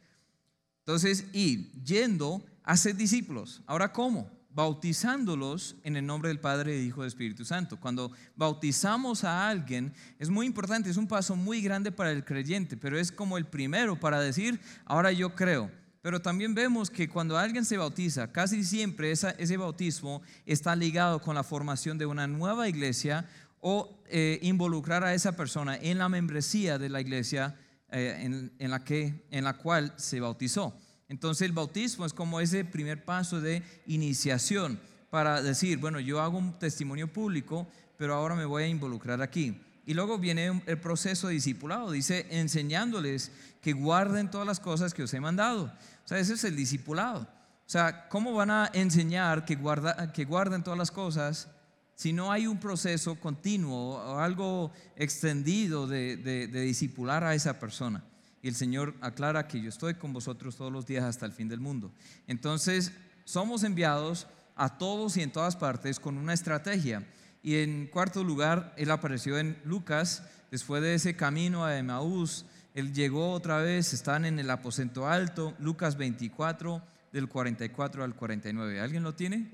Entonces, 0.81 1.27
y 1.33 1.71
yendo 1.83 2.45
a 2.63 2.77
ser 2.77 2.97
discípulos. 2.97 3.63
Ahora, 3.67 3.93
¿cómo? 3.93 4.31
Bautizándolos 4.51 5.77
en 5.85 5.97
el 5.97 6.07
nombre 6.07 6.29
del 6.29 6.41
Padre, 6.41 6.73
del 6.73 6.87
Hijo 6.87 7.01
y 7.01 7.03
del 7.03 7.09
Espíritu 7.09 7.45
Santo. 7.45 7.79
Cuando 7.79 8.11
bautizamos 8.35 9.25
a 9.25 9.49
alguien, 9.49 9.95
es 10.19 10.29
muy 10.29 10.47
importante, 10.47 10.91
es 10.91 10.97
un 10.97 11.07
paso 11.07 11.37
muy 11.37 11.61
grande 11.63 11.93
para 11.93 12.11
el 12.11 12.25
creyente, 12.25 12.77
pero 12.77 12.99
es 12.99 13.13
como 13.13 13.39
el 13.39 13.47
primero 13.47 13.99
para 13.99 14.21
decir, 14.21 14.61
ahora 14.85 15.13
yo 15.13 15.35
creo. 15.35 15.71
Pero 16.03 16.21
también 16.21 16.55
vemos 16.55 16.91
que 16.91 17.09
cuando 17.09 17.37
alguien 17.37 17.65
se 17.65 17.77
bautiza, 17.77 18.33
casi 18.33 18.65
siempre 18.65 19.13
ese 19.13 19.57
bautismo 19.57 20.23
está 20.47 20.75
ligado 20.75 21.21
con 21.21 21.35
la 21.35 21.45
formación 21.45 21.99
de 21.99 22.07
una 22.07 22.27
nueva 22.27 22.69
iglesia 22.69 23.29
o 23.61 24.03
eh, 24.07 24.39
involucrar 24.43 25.05
a 25.05 25.15
esa 25.15 25.37
persona 25.37 25.77
en 25.77 25.99
la 25.99 26.09
membresía 26.09 26.79
de 26.79 26.89
la 26.89 27.03
iglesia 27.03 27.55
eh, 27.91 28.51
en, 28.59 28.71
la 28.71 28.83
que, 28.83 29.27
en 29.31 29.45
la 29.45 29.59
cual 29.59 29.93
se 29.97 30.21
bautizó. 30.21 30.75
Entonces 31.09 31.47
el 31.47 31.53
bautismo 31.53 32.07
es 32.07 32.15
como 32.15 32.41
ese 32.41 32.65
primer 32.65 33.05
paso 33.05 33.41
de 33.41 33.63
iniciación 33.87 34.81
para 35.11 35.43
decir, 35.43 35.79
bueno, 35.79 36.01
yo 36.01 36.21
hago 36.21 36.39
un 36.39 36.59
testimonio 36.59 37.13
público, 37.13 37.67
pero 37.99 38.15
ahora 38.15 38.37
me 38.37 38.47
voy 38.47 38.63
a 38.63 38.69
involucrar 38.69 39.21
aquí. 39.21 39.61
Y 39.91 39.95
luego 39.95 40.19
viene 40.19 40.63
el 40.67 40.79
proceso 40.79 41.27
de 41.27 41.35
discipulado, 41.35 41.91
dice, 41.91 42.25
enseñándoles 42.31 43.33
que 43.61 43.73
guarden 43.73 44.31
todas 44.31 44.47
las 44.47 44.61
cosas 44.61 44.95
que 44.95 45.03
os 45.03 45.13
he 45.13 45.19
mandado. 45.19 45.65
O 45.65 46.09
sea, 46.09 46.21
ese 46.21 46.35
es 46.35 46.45
el 46.45 46.55
discipulado. 46.55 47.23
O 47.23 47.69
sea, 47.69 48.09
¿cómo 48.09 48.33
van 48.33 48.53
a 48.53 48.71
enseñar 48.73 49.45
que, 49.45 49.57
guarda, 49.57 50.13
que 50.13 50.25
guarden 50.25 50.63
todas 50.63 50.79
las 50.79 50.93
cosas 50.93 51.49
si 51.97 52.13
no 52.13 52.31
hay 52.31 52.47
un 52.47 52.61
proceso 52.61 53.17
continuo 53.17 53.97
o 53.97 54.19
algo 54.21 54.71
extendido 54.95 55.89
de, 55.89 56.17
de, 56.17 56.47
de 56.47 56.61
discipular 56.61 57.25
a 57.25 57.35
esa 57.35 57.59
persona. 57.59 58.05
Y 58.43 58.47
el 58.47 58.55
Señor 58.55 58.95
aclara 59.01 59.49
que 59.49 59.61
yo 59.61 59.71
estoy 59.71 59.95
con 59.95 60.13
vosotros 60.13 60.55
todos 60.55 60.71
los 60.71 60.87
días 60.87 61.03
hasta 61.03 61.27
el 61.27 61.33
fin 61.33 61.49
del 61.49 61.59
mundo. 61.59 61.91
Entonces, 62.29 62.93
somos 63.25 63.65
enviados 63.65 64.29
a 64.55 64.79
todos 64.79 65.17
y 65.17 65.23
en 65.23 65.33
todas 65.33 65.57
partes 65.57 65.99
con 65.99 66.17
una 66.17 66.33
estrategia. 66.33 67.05
Y 67.43 67.57
en 67.57 67.87
cuarto 67.87 68.23
lugar, 68.23 68.75
Él 68.77 68.91
apareció 68.91 69.39
en 69.39 69.57
Lucas, 69.65 70.29
después 70.51 70.83
de 70.83 70.95
ese 70.95 71.17
camino 71.17 71.65
a 71.65 71.79
Emaús, 71.79 72.45
Él 72.75 72.93
llegó 72.93 73.33
otra 73.33 73.59
vez, 73.59 73.93
están 73.93 74.25
en 74.25 74.39
el 74.39 74.51
aposento 74.51 75.09
alto, 75.09 75.55
Lucas 75.59 75.97
24, 75.97 76.83
del 77.13 77.29
44 77.29 78.05
al 78.05 78.15
49. 78.15 78.81
¿Alguien 78.81 79.03
lo 79.03 79.15
tiene? 79.15 79.49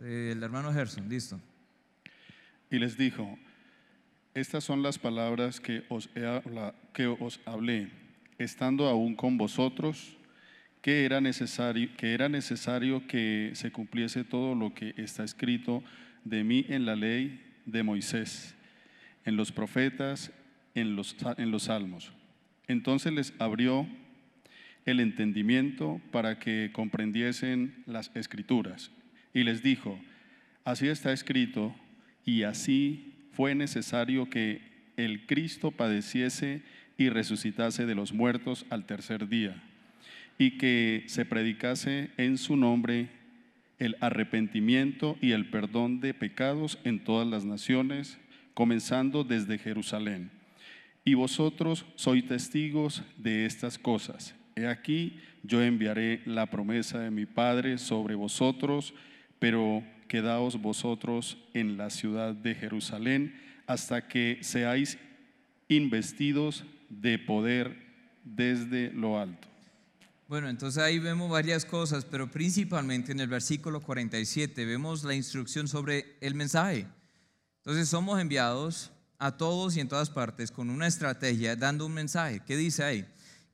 El 0.00 0.42
hermano 0.42 0.72
Gerson, 0.72 1.08
listo. 1.08 1.40
Y 2.70 2.78
les 2.78 2.96
dijo, 2.96 3.38
estas 4.34 4.64
son 4.64 4.82
las 4.82 4.98
palabras 4.98 5.60
que 5.60 5.84
os, 5.88 6.08
que 6.92 7.06
os 7.06 7.40
hablé, 7.44 7.90
estando 8.38 8.88
aún 8.88 9.14
con 9.14 9.38
vosotros, 9.38 10.16
que 10.82 11.04
era, 11.04 11.20
necesario, 11.20 11.90
que 11.96 12.14
era 12.14 12.28
necesario 12.28 13.06
que 13.06 13.52
se 13.54 13.72
cumpliese 13.72 14.24
todo 14.24 14.54
lo 14.54 14.74
que 14.74 14.94
está 14.96 15.24
escrito 15.24 15.82
de 16.26 16.42
mí 16.42 16.66
en 16.68 16.84
la 16.84 16.96
ley 16.96 17.40
de 17.66 17.82
Moisés, 17.82 18.54
en 19.24 19.36
los 19.36 19.52
profetas, 19.52 20.32
en 20.74 20.96
los, 20.96 21.16
en 21.38 21.50
los 21.50 21.64
salmos. 21.64 22.12
Entonces 22.66 23.12
les 23.12 23.32
abrió 23.38 23.86
el 24.84 25.00
entendimiento 25.00 26.00
para 26.10 26.38
que 26.38 26.70
comprendiesen 26.72 27.82
las 27.86 28.10
escrituras. 28.14 28.90
Y 29.32 29.44
les 29.44 29.62
dijo, 29.62 30.00
así 30.64 30.88
está 30.88 31.12
escrito, 31.12 31.74
y 32.24 32.42
así 32.42 33.14
fue 33.32 33.54
necesario 33.54 34.28
que 34.28 34.60
el 34.96 35.26
Cristo 35.26 35.70
padeciese 35.70 36.62
y 36.98 37.08
resucitase 37.08 37.86
de 37.86 37.94
los 37.94 38.12
muertos 38.12 38.66
al 38.70 38.86
tercer 38.86 39.28
día, 39.28 39.62
y 40.38 40.58
que 40.58 41.04
se 41.06 41.24
predicase 41.24 42.10
en 42.16 42.38
su 42.38 42.56
nombre 42.56 43.10
el 43.78 43.96
arrepentimiento 44.00 45.16
y 45.20 45.32
el 45.32 45.50
perdón 45.50 46.00
de 46.00 46.14
pecados 46.14 46.78
en 46.84 47.02
todas 47.04 47.26
las 47.26 47.44
naciones, 47.44 48.18
comenzando 48.54 49.24
desde 49.24 49.58
Jerusalén. 49.58 50.30
Y 51.04 51.14
vosotros 51.14 51.84
sois 51.94 52.26
testigos 52.26 53.02
de 53.16 53.46
estas 53.46 53.78
cosas. 53.78 54.34
He 54.56 54.66
aquí, 54.66 55.20
yo 55.42 55.62
enviaré 55.62 56.22
la 56.24 56.46
promesa 56.46 56.98
de 56.98 57.10
mi 57.10 57.26
Padre 57.26 57.78
sobre 57.78 58.14
vosotros, 58.14 58.94
pero 59.38 59.84
quedaos 60.08 60.60
vosotros 60.60 61.38
en 61.52 61.76
la 61.76 61.90
ciudad 61.90 62.34
de 62.34 62.54
Jerusalén 62.54 63.34
hasta 63.66 64.08
que 64.08 64.38
seáis 64.40 64.98
investidos 65.68 66.64
de 66.88 67.18
poder 67.18 67.76
desde 68.24 68.92
lo 68.92 69.18
alto. 69.18 69.48
Bueno, 70.28 70.48
entonces 70.48 70.82
ahí 70.82 70.98
vemos 70.98 71.30
varias 71.30 71.64
cosas, 71.64 72.04
pero 72.04 72.30
principalmente 72.30 73.12
en 73.12 73.20
el 73.20 73.28
versículo 73.28 73.80
47 73.80 74.64
vemos 74.64 75.04
la 75.04 75.14
instrucción 75.14 75.68
sobre 75.68 76.16
el 76.20 76.34
mensaje. 76.34 76.86
Entonces 77.58 77.88
somos 77.88 78.20
enviados 78.20 78.90
a 79.18 79.36
todos 79.36 79.76
y 79.76 79.80
en 79.80 79.88
todas 79.88 80.10
partes 80.10 80.50
con 80.50 80.70
una 80.70 80.86
estrategia 80.86 81.56
dando 81.56 81.86
un 81.86 81.94
mensaje. 81.94 82.42
¿Qué 82.44 82.56
dice 82.56 82.82
ahí? 82.82 83.06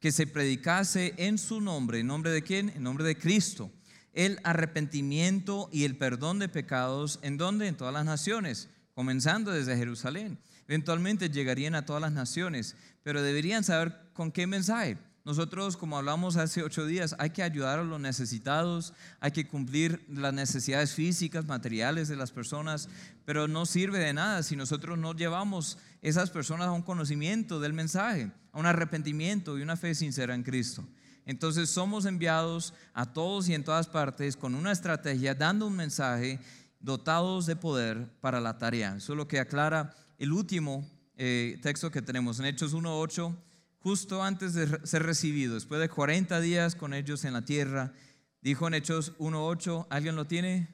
que 0.03 0.11
se 0.11 0.27
predicase 0.27 1.15
en 1.17 1.39
su 1.39 1.61
nombre, 1.61 2.01
¿en 2.01 2.09
nombre 2.09 2.33
de 2.33 2.43
quién? 2.43 2.71
En 2.71 2.83
nombre 2.83 3.05
de 3.05 3.17
Cristo, 3.17 3.71
el 4.13 4.41
arrepentimiento 4.43 5.69
y 5.71 5.85
el 5.85 5.97
perdón 5.97 6.41
de 6.41 6.49
pecados, 6.49 7.21
¿en 7.23 7.37
dónde? 7.37 7.69
En 7.69 7.77
todas 7.77 7.95
las 7.95 8.05
naciones, 8.05 8.69
comenzando 8.95 9.53
desde 9.53 9.77
Jerusalén. 9.77 10.41
Eventualmente 10.67 11.31
llegarían 11.31 11.77
a 11.77 11.87
todas 11.87 12.03
las 12.03 12.11
naciones, 12.11 12.75
pero 13.05 13.23
deberían 13.23 13.63
saber 13.63 13.97
con 14.13 14.33
qué 14.33 14.49
mensaje. 14.49 14.99
Nosotros, 15.25 15.77
como 15.77 15.97
hablamos 15.97 16.37
hace 16.37 16.65
ocho 16.65 16.85
días, 16.85 17.15
hay 17.19 17.31
que 17.31 17.45
ayudar 17.45 17.79
a 17.79 17.85
los 17.85 18.01
necesitados, 18.01 18.93
hay 19.21 19.31
que 19.31 19.47
cumplir 19.47 20.05
las 20.09 20.35
necesidades 20.35 20.95
físicas, 20.95 21.47
materiales 21.47 22.09
de 22.09 22.17
las 22.17 22.33
personas, 22.33 22.89
pero 23.25 23.47
no 23.47 23.65
sirve 23.65 24.01
de 24.01 24.13
nada 24.13 24.43
si 24.43 24.57
nosotros 24.57 24.99
no 24.99 25.15
llevamos 25.15 25.79
esas 26.01 26.31
personas 26.31 26.67
a 26.67 26.73
un 26.73 26.83
conocimiento 26.83 27.61
del 27.61 27.73
mensaje, 27.73 28.33
a 28.51 28.59
un 28.59 28.67
arrepentimiento 28.67 29.57
y 29.57 29.63
una 29.63 29.77
fe 29.77 29.95
sincera 29.95 30.35
en 30.35 30.43
Cristo. 30.43 30.85
Entonces 31.25 31.71
somos 31.71 32.05
enviados 32.05 32.75
a 32.93 33.13
todos 33.13 33.49
y 33.49 33.55
en 33.55 33.63
todas 33.63 33.87
partes 33.87 34.37
con 34.37 34.57
una 34.57 34.73
estrategia, 34.73 35.37
dando 35.37 35.69
un 35.69 35.77
mensaje, 35.77 36.41
dotados 36.81 37.47
de 37.47 37.55
poder 37.55 38.09
para 38.21 38.41
la 38.41 38.59
tarea. 38.59 38.97
Eso 38.97 39.13
es 39.13 39.17
lo 39.17 39.29
que 39.29 39.39
aclara 39.39 39.95
el 40.19 40.33
último 40.33 40.85
eh, 41.17 41.61
texto 41.63 41.93
que 41.93 42.03
tenemos 42.03 42.41
en 42.41 42.47
Hechos 42.47 42.75
1.8 42.75 43.37
justo 43.83 44.23
antes 44.23 44.55
de 44.55 44.87
ser 44.87 45.03
recibido, 45.03 45.55
después 45.55 45.81
de 45.81 45.89
40 45.89 46.41
días 46.41 46.75
con 46.75 46.95
ellos 46.95 47.25
en 47.25 47.33
la 47.33 47.45
tierra, 47.45 47.93
dijo 48.41 48.69
en 48.69 48.75
Hechos 48.75 49.17
1.8, 49.19 49.87
¿alguien 49.91 50.17
lo 50.17 50.27
tiene? 50.27 50.69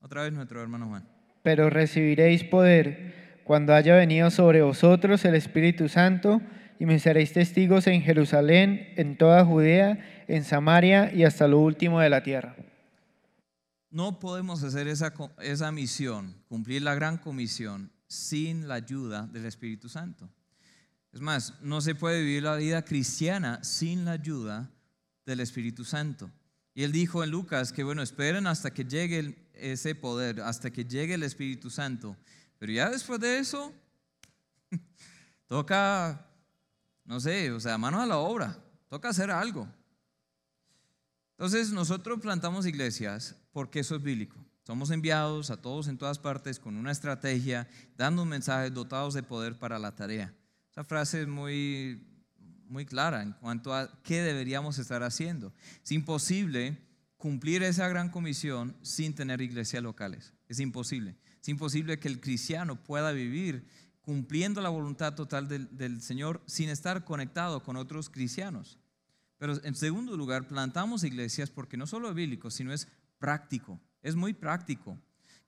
Otra 0.00 0.22
vez 0.22 0.32
nuestro 0.32 0.62
hermano 0.62 0.88
Juan. 0.88 1.08
Pero 1.42 1.70
recibiréis 1.70 2.44
poder 2.44 3.40
cuando 3.44 3.74
haya 3.74 3.94
venido 3.96 4.30
sobre 4.30 4.62
vosotros 4.62 5.24
el 5.24 5.34
Espíritu 5.34 5.88
Santo 5.88 6.40
y 6.78 6.86
me 6.86 6.98
seréis 6.98 7.32
testigos 7.32 7.86
en 7.86 8.02
Jerusalén, 8.02 8.92
en 8.96 9.16
toda 9.16 9.44
Judea, 9.44 10.24
en 10.28 10.44
Samaria 10.44 11.12
y 11.12 11.24
hasta 11.24 11.48
lo 11.48 11.60
último 11.60 12.00
de 12.00 12.10
la 12.10 12.22
tierra. 12.22 12.56
No 13.90 14.18
podemos 14.18 14.62
hacer 14.62 14.88
esa, 14.88 15.14
esa 15.40 15.72
misión, 15.72 16.34
cumplir 16.48 16.82
la 16.82 16.94
gran 16.94 17.18
comisión, 17.18 17.92
sin 18.08 18.68
la 18.68 18.74
ayuda 18.74 19.26
del 19.26 19.46
Espíritu 19.46 19.88
Santo. 19.88 20.28
Es 21.16 21.22
más, 21.22 21.54
no 21.62 21.80
se 21.80 21.94
puede 21.94 22.20
vivir 22.20 22.42
la 22.42 22.56
vida 22.56 22.84
cristiana 22.84 23.64
sin 23.64 24.04
la 24.04 24.10
ayuda 24.10 24.70
del 25.24 25.40
Espíritu 25.40 25.82
Santo. 25.82 26.30
Y 26.74 26.82
él 26.82 26.92
dijo 26.92 27.24
en 27.24 27.30
Lucas 27.30 27.72
que, 27.72 27.82
bueno, 27.82 28.02
esperen 28.02 28.46
hasta 28.46 28.70
que 28.70 28.84
llegue 28.84 29.48
ese 29.54 29.94
poder, 29.94 30.42
hasta 30.42 30.70
que 30.70 30.84
llegue 30.84 31.14
el 31.14 31.22
Espíritu 31.22 31.70
Santo. 31.70 32.18
Pero 32.58 32.70
ya 32.70 32.90
después 32.90 33.18
de 33.18 33.38
eso, 33.38 33.72
toca, 35.48 36.28
no 37.06 37.18
sé, 37.18 37.50
o 37.50 37.60
sea, 37.60 37.78
manos 37.78 38.02
a 38.02 38.06
la 38.06 38.18
obra, 38.18 38.62
toca 38.90 39.08
hacer 39.08 39.30
algo. 39.30 39.66
Entonces 41.30 41.72
nosotros 41.72 42.20
plantamos 42.20 42.66
iglesias 42.66 43.34
porque 43.52 43.80
eso 43.80 43.96
es 43.96 44.02
bíblico. 44.02 44.36
Somos 44.66 44.90
enviados 44.90 45.50
a 45.50 45.62
todos 45.62 45.88
en 45.88 45.96
todas 45.96 46.18
partes 46.18 46.58
con 46.58 46.76
una 46.76 46.92
estrategia, 46.92 47.66
dando 47.96 48.24
un 48.24 48.28
mensaje 48.28 48.68
dotados 48.68 49.14
de 49.14 49.22
poder 49.22 49.58
para 49.58 49.78
la 49.78 49.96
tarea. 49.96 50.34
Esa 50.76 50.84
frase 50.84 51.22
es 51.22 51.26
muy, 51.26 52.06
muy 52.68 52.84
clara 52.84 53.22
en 53.22 53.32
cuanto 53.32 53.74
a 53.74 53.90
qué 54.02 54.20
deberíamos 54.20 54.78
estar 54.78 55.02
haciendo. 55.02 55.54
Es 55.82 55.90
imposible 55.90 56.76
cumplir 57.16 57.62
esa 57.62 57.88
gran 57.88 58.10
comisión 58.10 58.76
sin 58.82 59.14
tener 59.14 59.40
iglesias 59.40 59.82
locales. 59.82 60.34
Es 60.48 60.60
imposible. 60.60 61.16
Es 61.40 61.48
imposible 61.48 61.98
que 61.98 62.08
el 62.08 62.20
cristiano 62.20 62.76
pueda 62.76 63.12
vivir 63.12 63.66
cumpliendo 64.02 64.60
la 64.60 64.68
voluntad 64.68 65.14
total 65.14 65.48
del, 65.48 65.74
del, 65.78 66.02
Señor 66.02 66.42
sin 66.44 66.68
estar 66.68 67.06
conectado 67.06 67.62
con 67.62 67.78
otros 67.78 68.10
cristianos. 68.10 68.78
Pero 69.38 69.58
en 69.64 69.74
segundo 69.74 70.14
lugar, 70.14 70.46
plantamos 70.46 71.04
iglesias 71.04 71.48
porque 71.48 71.78
no 71.78 71.86
solo 71.86 72.10
es 72.10 72.14
bíblico, 72.14 72.50
sino 72.50 72.74
es 72.74 72.86
práctico. 73.18 73.80
Es 74.02 74.14
muy 74.14 74.34
práctico. 74.34 74.98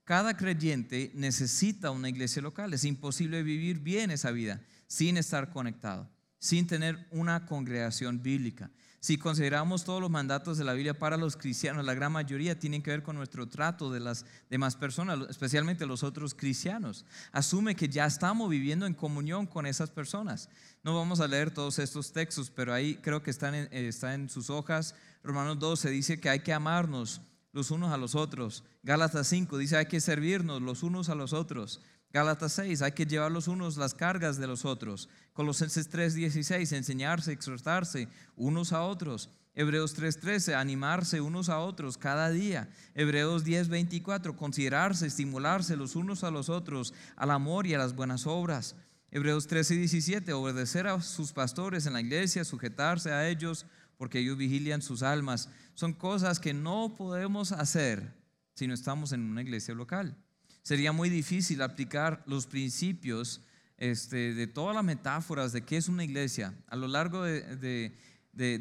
Cada 0.05 0.39
creyente 0.39 1.13
necesita 1.15 1.91
una 1.91 2.09
iglesia 2.09 2.41
local. 2.41 2.73
Es 2.73 2.85
imposible 2.85 3.43
vivir 3.43 3.81
bien 3.81 4.11
esa 4.11 4.31
vida 4.31 4.63
sin 4.89 5.17
estar 5.17 5.51
conectado, 5.51 6.11
sin 6.39 6.67
tener 6.67 7.07
una 7.13 7.47
congregación 7.47 8.21
bíblica. 8.21 8.71
Si 9.01 9.17
consideramos 9.17 9.85
todos 9.85 10.01
los 10.01 10.11
mandatos 10.11 10.59
de 10.59 10.65
la 10.65 10.73
Biblia 10.73 10.99
para 10.99 11.17
los 11.17 11.37
cristianos, 11.37 11.85
la 11.85 11.95
gran 11.95 12.11
mayoría 12.11 12.59
tienen 12.59 12.83
que 12.83 12.91
ver 12.91 13.05
con 13.05 13.15
nuestro 13.15 13.49
trato 13.49 13.93
de 13.93 14.01
las 14.01 14.27
demás 14.51 14.75
personas, 14.75 15.21
especialmente 15.31 15.87
los 15.87 16.03
otros 16.03 16.35
cristianos. 16.35 17.05
Asume 17.31 17.77
que 17.77 17.89
ya 17.89 18.07
estamos 18.07 18.51
viviendo 18.51 18.87
en 18.87 18.95
comunión 18.95 19.47
con 19.47 19.67
esas 19.67 19.91
personas. 19.91 20.49
No 20.83 20.97
vamos 20.97 21.21
a 21.21 21.29
leer 21.29 21.53
todos 21.53 21.79
estos 21.79 22.13
textos, 22.13 22.51
pero 22.51 22.75
ahí 22.75 22.97
creo 22.97 23.23
que 23.23 23.31
están 23.31 23.55
en, 23.55 23.69
eh, 23.71 24.29
sus 24.29 24.51
hojas. 24.51 24.97
Romanos 25.23 25.61
12 25.61 25.91
dice 25.91 26.19
que 26.19 26.29
hay 26.29 26.41
que 26.41 26.53
amarnos 26.53 27.21
los 27.53 27.71
unos 27.71 27.93
a 27.93 27.99
los 27.99 28.17
otros. 28.17 28.65
Gálatas 28.83 29.29
5 29.29 29.59
dice 29.59 29.77
hay 29.77 29.87
que 29.87 30.01
servirnos 30.01 30.61
los 30.61 30.83
unos 30.83 31.09
a 31.09 31.15
los 31.15 31.33
otros. 31.33 31.83
Gálatas 32.13 32.53
6, 32.55 32.81
hay 32.83 32.93
que 32.93 33.05
llevar 33.05 33.31
los 33.31 33.49
unos 33.49 33.77
las 33.77 33.93
cargas 33.93 34.39
de 34.39 34.47
los 34.47 34.65
otros. 34.65 35.09
Colosenses 35.35 35.89
3, 35.89 36.15
16, 36.15 36.73
enseñarse, 36.73 37.33
exhortarse 37.33 38.09
unos 38.37 38.73
a 38.73 38.83
otros. 38.83 39.31
Hebreos 39.55 39.97
3:13, 39.97 40.55
animarse 40.55 41.21
unos 41.21 41.49
a 41.49 41.59
otros 41.59 41.99
cada 41.99 42.31
día. 42.31 42.71
Hebreos 42.95 43.45
10:24, 43.45 44.37
considerarse, 44.37 45.09
estimularse 45.09 45.77
los 45.77 45.97
unos 45.97 46.23
a 46.23 46.31
los 46.31 46.49
otros 46.49 46.95
al 47.17 47.33
amor 47.33 47.67
y 47.67 47.75
a 47.75 47.79
las 47.79 47.97
buenas 47.97 48.27
obras. 48.27 48.77
Hebreos 49.11 49.49
13 49.49 49.75
17, 49.75 50.33
obedecer 50.33 50.87
a 50.87 51.03
sus 51.03 51.33
pastores 51.33 51.87
en 51.87 51.95
la 51.95 52.01
iglesia, 52.01 52.45
sujetarse 52.45 53.11
a 53.11 53.29
ellos 53.29 53.67
porque 53.97 54.21
ellos 54.21 54.39
vigilian 54.39 54.81
sus 54.81 55.03
almas. 55.03 55.49
Son 55.75 55.93
cosas 55.93 56.39
que 56.39 56.55
no 56.55 56.95
podemos 56.97 57.51
hacer 57.51 58.15
si 58.55 58.69
no 58.69 58.75
estamos 58.75 59.13
en 59.13 59.23
una 59.23 59.43
iglesia 59.43 59.75
local. 59.75 60.17
Sería 60.63 60.93
muy 60.93 61.09
difícil 61.09 61.63
aplicar 61.63 62.23
los 62.27 62.47
principios 62.47 63.41
este, 63.79 64.35
de 64.35 64.47
todas 64.47 64.75
las 64.75 64.85
metáforas 64.85 65.53
de 65.53 65.63
qué 65.63 65.77
es 65.77 65.89
una 65.89 66.05
iglesia. 66.05 66.55
A 66.67 66.77
lo 66.77 66.89
largo 66.89 67.23
de, 67.23 67.93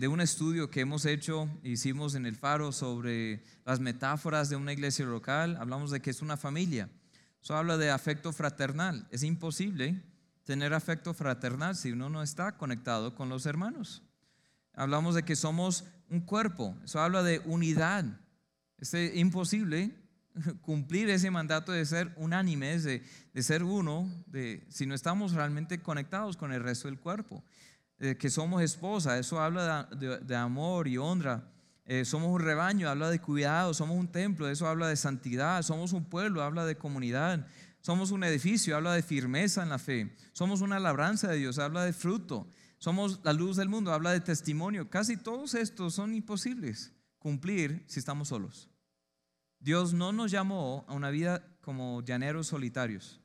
un 0.08 0.22
estudio 0.22 0.70
que 0.70 0.82
hemos 0.82 1.06
hecho, 1.06 1.50
hicimos 1.64 2.16
en 2.16 2.26
el 2.26 2.36
Faro 2.36 2.72
sobre 2.72 3.44
las 3.66 3.80
metáforas 3.80 4.50
de 4.50 4.56
una 4.56 4.74
iglesia 4.74 5.06
local, 5.06 5.58
hablamos 5.60 5.92
de 5.92 6.02
que 6.02 6.12
es 6.12 6.22
una 6.22 6.38
familia. 6.38 6.90
Eso 7.42 7.56
habla 7.56 7.78
de 7.78 7.90
afecto 7.90 8.32
fraternal. 8.32 9.08
Es 9.12 9.24
imposible 9.24 10.04
tener 10.44 10.74
afecto 10.74 11.14
fraternal 11.14 11.76
si 11.76 11.92
uno 11.92 12.10
no 12.10 12.22
está 12.22 12.58
conectado 12.58 13.16
con 13.16 13.28
los 13.28 13.46
hermanos. 13.46 14.04
Hablamos 14.74 15.16
de 15.16 15.24
que 15.24 15.36
somos 15.36 15.86
un 16.10 16.22
cuerpo. 16.22 16.78
Eso 16.84 17.00
habla 17.00 17.24
de 17.24 17.42
unidad. 17.46 18.06
Es 18.78 18.94
imposible 19.16 19.96
cumplir 20.62 21.10
ese 21.10 21.32
mandato 21.32 21.72
de 21.72 21.86
ser 21.86 22.14
unánimes, 22.18 22.84
de, 22.84 23.04
ser 23.42 23.64
uno, 23.64 24.10
de, 24.28 24.66
si 24.70 24.86
no 24.86 24.96
estamos 24.96 25.34
realmente 25.34 25.82
conectados 25.82 26.38
con 26.38 26.52
el 26.52 26.64
resto 26.64 26.88
del 26.88 27.00
cuerpo. 27.00 27.44
que 27.98 28.30
somos 28.30 28.62
esposa, 28.62 29.18
eso 29.18 29.42
habla 29.42 29.90
de, 29.92 30.36
amor 30.36 30.88
y 30.88 30.98
honra. 30.98 31.52
Eh, 31.86 32.04
somos 32.04 32.30
un 32.30 32.42
rebaño, 32.42 32.90
habla 32.90 33.10
de 33.10 33.20
cuidado, 33.20 33.74
somos 33.74 33.98
un 33.98 34.10
templo, 34.10 34.50
eso 34.50 34.68
habla 34.68 34.88
de 34.88 34.98
santidad, 34.98 35.62
somos 35.62 35.94
un 35.94 36.04
pueblo, 36.04 36.44
habla 36.44 36.66
de 36.66 36.78
comunidad, 36.78 37.48
somos 37.80 38.12
un 38.12 38.26
edificio, 38.26 38.76
habla 38.76 38.94
de 38.94 39.02
firmeza 39.02 39.64
en 39.64 39.70
la 39.70 39.80
fe, 39.80 40.14
somos 40.34 40.60
una 40.60 40.80
labranza 40.80 41.30
de 41.30 41.38
Dios, 41.38 41.60
habla 41.60 41.86
de 41.86 41.94
fruto, 41.94 42.50
somos 42.78 43.22
la 43.24 43.32
luz 43.32 43.56
del 43.56 43.70
mundo, 43.70 43.94
habla 43.94 44.12
de 44.12 44.20
testimonio. 44.20 44.90
Casi 44.90 45.16
todos 45.16 45.56
estos 45.56 45.94
son 45.94 46.14
imposibles 46.14 46.92
cumplir 47.20 47.84
si 47.88 48.00
estamos 48.00 48.28
solos. 48.28 48.70
Dios 49.60 49.94
no 49.94 50.12
nos 50.12 50.32
llamó 50.32 50.86
a 50.88 50.94
una 50.94 51.10
vida 51.10 51.46
como 51.62 52.02
llaneros 52.02 52.48
solitarios, 52.48 53.20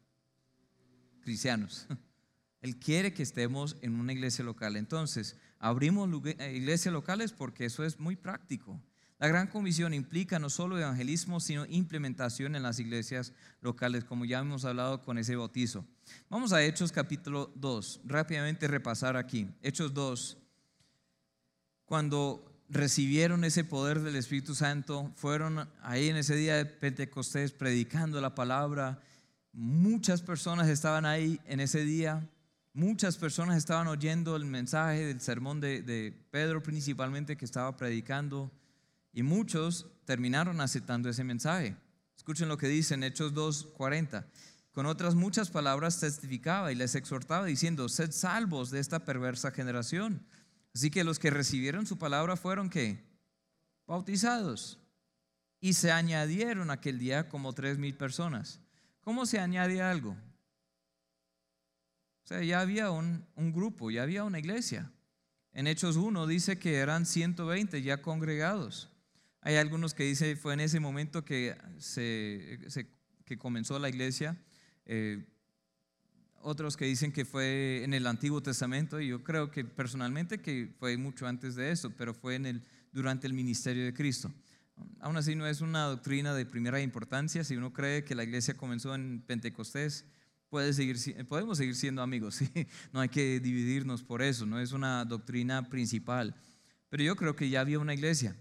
cristianos. 1.21 1.87
Él 2.61 2.79
quiere 2.79 3.13
que 3.13 3.23
estemos 3.23 3.77
en 3.83 3.99
una 3.99 4.13
iglesia 4.13 4.45
local. 4.45 4.77
Entonces, 4.77 5.37
abrimos 5.59 6.09
eh, 6.25 6.53
iglesias 6.55 6.93
locales 6.93 7.33
porque 7.33 7.65
eso 7.65 7.85
es 7.85 7.99
muy 7.99 8.17
práctico. 8.17 8.81
La 9.19 9.29
gran 9.29 9.47
comisión 9.47 9.95
implica 9.95 10.41
no 10.41 10.51
solo 10.51 10.79
evangelismo, 10.79 11.39
sino 11.39 11.65
implementación 11.67 12.57
en 12.57 12.65
las 12.65 12.81
iglesias 12.81 13.33
locales, 13.61 14.05
como 14.05 14.25
ya 14.25 14.41
hemos 14.41 14.65
hablado 14.65 15.01
con 15.01 15.17
ese 15.17 15.37
bautizo. 15.37 15.87
Vamos 16.29 16.53
a 16.53 16.63
Hechos 16.65 16.91
capítulo 16.91 17.53
2, 17.55 18.01
rápidamente 18.05 18.67
repasar 18.67 19.17
aquí. 19.17 19.49
Hechos 19.63 19.95
2, 19.95 20.39
cuando 21.85 22.52
recibieron 22.69 23.45
ese 23.45 23.65
poder 23.65 24.01
del 24.01 24.17
Espíritu 24.17 24.55
Santo, 24.55 25.13
fueron 25.17 25.69
ahí 25.83 26.09
en 26.09 26.17
ese 26.17 26.35
día 26.35 26.57
de 26.57 26.65
Pentecostés 26.65 27.53
predicando 27.53 28.21
la 28.21 28.35
palabra. 28.35 29.01
Muchas 29.53 30.23
personas 30.23 30.69
estaban 30.69 31.05
ahí 31.05 31.41
en 31.47 31.61
ese 31.61 31.85
día, 31.85 32.29
muchas 32.73 33.19
personas 33.19 33.59
estaban 33.59 33.89
oyendo 33.89 34.37
el 34.37 34.47
mensaje 34.47 35.07
del 35.07 35.21
sermón 35.21 35.61
de, 35.61 36.27
Pedro 36.31 36.63
principalmente 36.63 37.37
que 37.37 37.45
estaba 37.45 37.77
predicando 37.77 38.51
y 39.13 39.23
muchos 39.23 39.87
terminaron 40.05 40.61
aceptando 40.61 41.09
ese 41.09 41.25
mensaje. 41.25 41.77
Escuchen 42.17 42.49
lo 42.49 42.57
que 42.57 42.69
dice 42.69 42.95
en 42.95 43.03
Hechos 43.03 43.35
2.40. 43.35 44.25
Con 44.73 44.87
otras 44.87 45.15
muchas 45.15 45.51
palabras 45.51 46.01
testificaba 46.01 46.73
y 46.73 46.75
les 46.75 46.95
exhortaba 46.95 47.45
diciendo, 47.45 47.91
sed 47.91 48.11
salvos 48.11 48.71
de 48.71 48.81
esta 48.81 49.05
perversa 49.05 49.51
generación. 49.51 50.27
Así 50.75 50.91
que 50.91 51.05
los 51.05 51.19
que 51.19 51.31
recibieron 51.31 51.87
su 51.87 51.99
palabra 51.99 52.37
fueron 52.37 52.71
que 52.71 53.05
bautizados 53.87 54.79
y 55.61 55.75
se 55.75 55.93
añadieron 55.93 56.71
aquel 56.71 56.99
día 56.99 57.29
como 57.29 57.53
tres 57.53 57.79
mil 57.79 57.95
personas. 57.95 58.61
¿Cómo 59.03 59.27
se 59.27 59.39
añade 59.39 59.83
algo? 59.83 60.17
O 62.25 62.27
sea, 62.27 62.43
ya 62.43 62.61
había 62.61 62.91
un, 62.91 63.27
grupo, 63.37 63.91
ya 63.91 64.03
había 64.03 64.25
una 64.25 64.39
iglesia. 64.39 64.91
En 65.53 65.67
Hechos 65.67 65.97
1 65.97 66.27
dice 66.27 66.59
que 66.59 66.77
eran 66.77 67.05
120 67.05 67.83
ya 67.83 68.01
congregados. 68.01 68.91
Hay 69.41 69.57
algunos 69.57 69.93
que 69.93 70.05
dicen 70.05 70.39
fue 70.39 70.55
en 70.55 70.61
ese 70.61 70.81
momento 70.81 71.25
que, 71.25 71.57
se, 71.79 72.59
que 73.25 73.37
comenzó 73.37 73.79
la 73.79 73.89
iglesia. 73.89 74.37
Eh, 74.87 75.27
otros 76.43 76.77
que 76.77 76.85
dicen 76.85 77.13
que 77.13 77.25
fue 77.25 77.83
en 77.85 77.95
el 77.95 78.07
Antiguo 78.07 78.43
Testamento, 78.43 79.01
y 79.01 79.09
yo 79.09 79.23
creo 79.23 79.51
que 79.51 79.65
personalmente 79.65 80.39
que 80.39 80.73
fue 80.79 80.97
mucho 80.97 81.27
antes 81.27 81.55
de 81.55 81.71
eso, 81.71 81.91
pero 81.91 82.15
fue 82.15 82.35
en 82.35 82.47
el, 82.47 82.63
durante 82.93 83.27
el 83.27 83.33
ministerio 83.33 83.85
de 83.85 83.95
Cristo. 83.95 84.33
Aún 85.01 85.17
así 85.17 85.35
no 85.35 85.47
es 85.47 85.61
una 85.61 85.85
doctrina 85.85 86.35
de 86.35 86.47
primera 86.47 86.81
importancia, 86.81 87.45
si 87.45 87.57
uno 87.57 87.73
cree 87.73 88.05
que 88.05 88.15
la 88.15 88.25
iglesia 88.25 88.55
comenzó 88.55 88.95
en 88.95 89.23
Pentecostés, 89.23 90.05
puede 90.49 90.73
seguir, 90.73 90.99
podemos 91.29 91.59
seguir 91.59 91.77
siendo 91.77 92.03
amigos, 92.03 92.41
no 92.93 93.01
hay 93.01 93.09
que 93.09 93.41
dividirnos 93.41 94.03
por 94.03 94.23
eso, 94.23 94.45
no 94.45 94.61
es 94.61 94.73
una 94.73 95.05
doctrina 95.05 95.69
principal, 95.69 96.35
pero 96.89 97.03
yo 97.03 97.17
creo 97.17 97.37
que 97.37 97.49
ya 97.49 97.61
había 97.61 97.79
una 97.79 97.95
iglesia, 97.95 98.37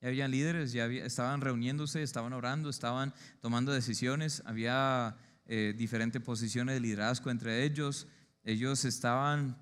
ya 0.00 0.08
habían 0.08 0.30
líderes, 0.30 0.72
ya 0.72 0.86
estaban 0.86 1.40
reuniéndose, 1.40 2.02
estaban 2.02 2.32
orando, 2.32 2.70
estaban 2.70 3.12
tomando 3.40 3.72
decisiones, 3.72 4.42
había 4.46 5.16
eh, 5.48 5.74
diferentes 5.76 6.22
posiciones 6.22 6.74
de 6.74 6.80
liderazgo 6.80 7.30
entre 7.30 7.64
ellos. 7.64 8.06
Ellos 8.44 8.84
estaban 8.84 9.60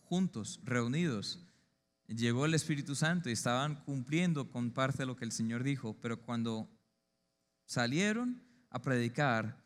juntos, 0.00 0.60
reunidos. 0.64 1.44
Llegó 2.06 2.46
el 2.46 2.54
Espíritu 2.54 2.94
Santo 2.94 3.28
y 3.28 3.32
estaban 3.32 3.82
cumpliendo 3.84 4.50
con 4.50 4.70
parte 4.70 4.98
de 4.98 5.06
lo 5.06 5.16
que 5.16 5.24
el 5.24 5.32
Señor 5.32 5.62
dijo, 5.62 5.98
pero 6.00 6.22
cuando 6.22 6.70
salieron 7.66 8.42
a 8.70 8.80
predicar, 8.80 9.62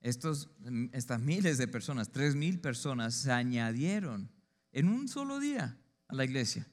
estos, 0.00 0.50
estas 0.92 1.20
miles 1.20 1.58
de 1.58 1.66
personas, 1.66 2.12
tres 2.12 2.34
mil 2.34 2.60
personas, 2.60 3.14
se 3.14 3.32
añadieron 3.32 4.30
en 4.72 4.88
un 4.88 5.08
solo 5.08 5.40
día 5.40 5.76
a 6.06 6.14
la 6.14 6.24
iglesia. 6.24 6.66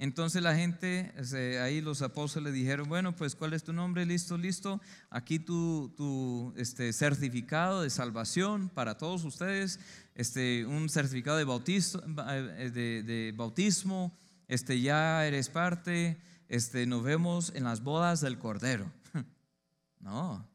Entonces 0.00 0.40
la 0.40 0.54
gente, 0.54 1.12
ahí 1.60 1.80
los 1.80 2.02
apóstoles 2.02 2.54
dijeron, 2.54 2.88
bueno, 2.88 3.16
pues 3.16 3.34
¿cuál 3.34 3.52
es 3.52 3.64
tu 3.64 3.72
nombre? 3.72 4.06
Listo, 4.06 4.38
listo. 4.38 4.80
Aquí 5.10 5.40
tu, 5.40 5.92
tu 5.96 6.54
este, 6.56 6.92
certificado 6.92 7.82
de 7.82 7.90
salvación 7.90 8.68
para 8.68 8.96
todos 8.96 9.24
ustedes, 9.24 9.80
este, 10.14 10.64
un 10.66 10.88
certificado 10.88 11.36
de 11.36 11.42
bautismo, 11.42 12.00
eh, 12.30 12.70
de, 12.72 13.34
bautismo 13.36 14.16
este, 14.46 14.80
ya 14.80 15.26
eres 15.26 15.48
parte, 15.48 16.16
este, 16.48 16.86
nos 16.86 17.02
vemos 17.02 17.52
en 17.56 17.64
las 17.64 17.82
bodas 17.82 18.20
del 18.20 18.38
Cordero. 18.38 18.90
No, 20.00 20.48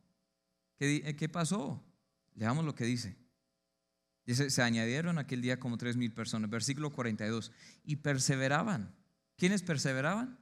¿qué, 0.79 1.17
qué 1.17 1.27
pasó? 1.27 1.84
Leamos 2.34 2.63
lo 2.63 2.73
que 2.73 2.86
dice. 2.86 3.17
Dice, 4.25 4.49
se 4.49 4.62
añadieron 4.62 5.17
aquel 5.17 5.41
día 5.41 5.60
como 5.60 5.77
tres 5.77 5.97
mil 5.97 6.13
personas, 6.13 6.49
versículo 6.49 6.91
42, 6.93 7.51
y 7.84 7.97
perseveraban 7.97 8.89
¿Quiénes 9.38 9.63
perseveraban? 9.63 10.39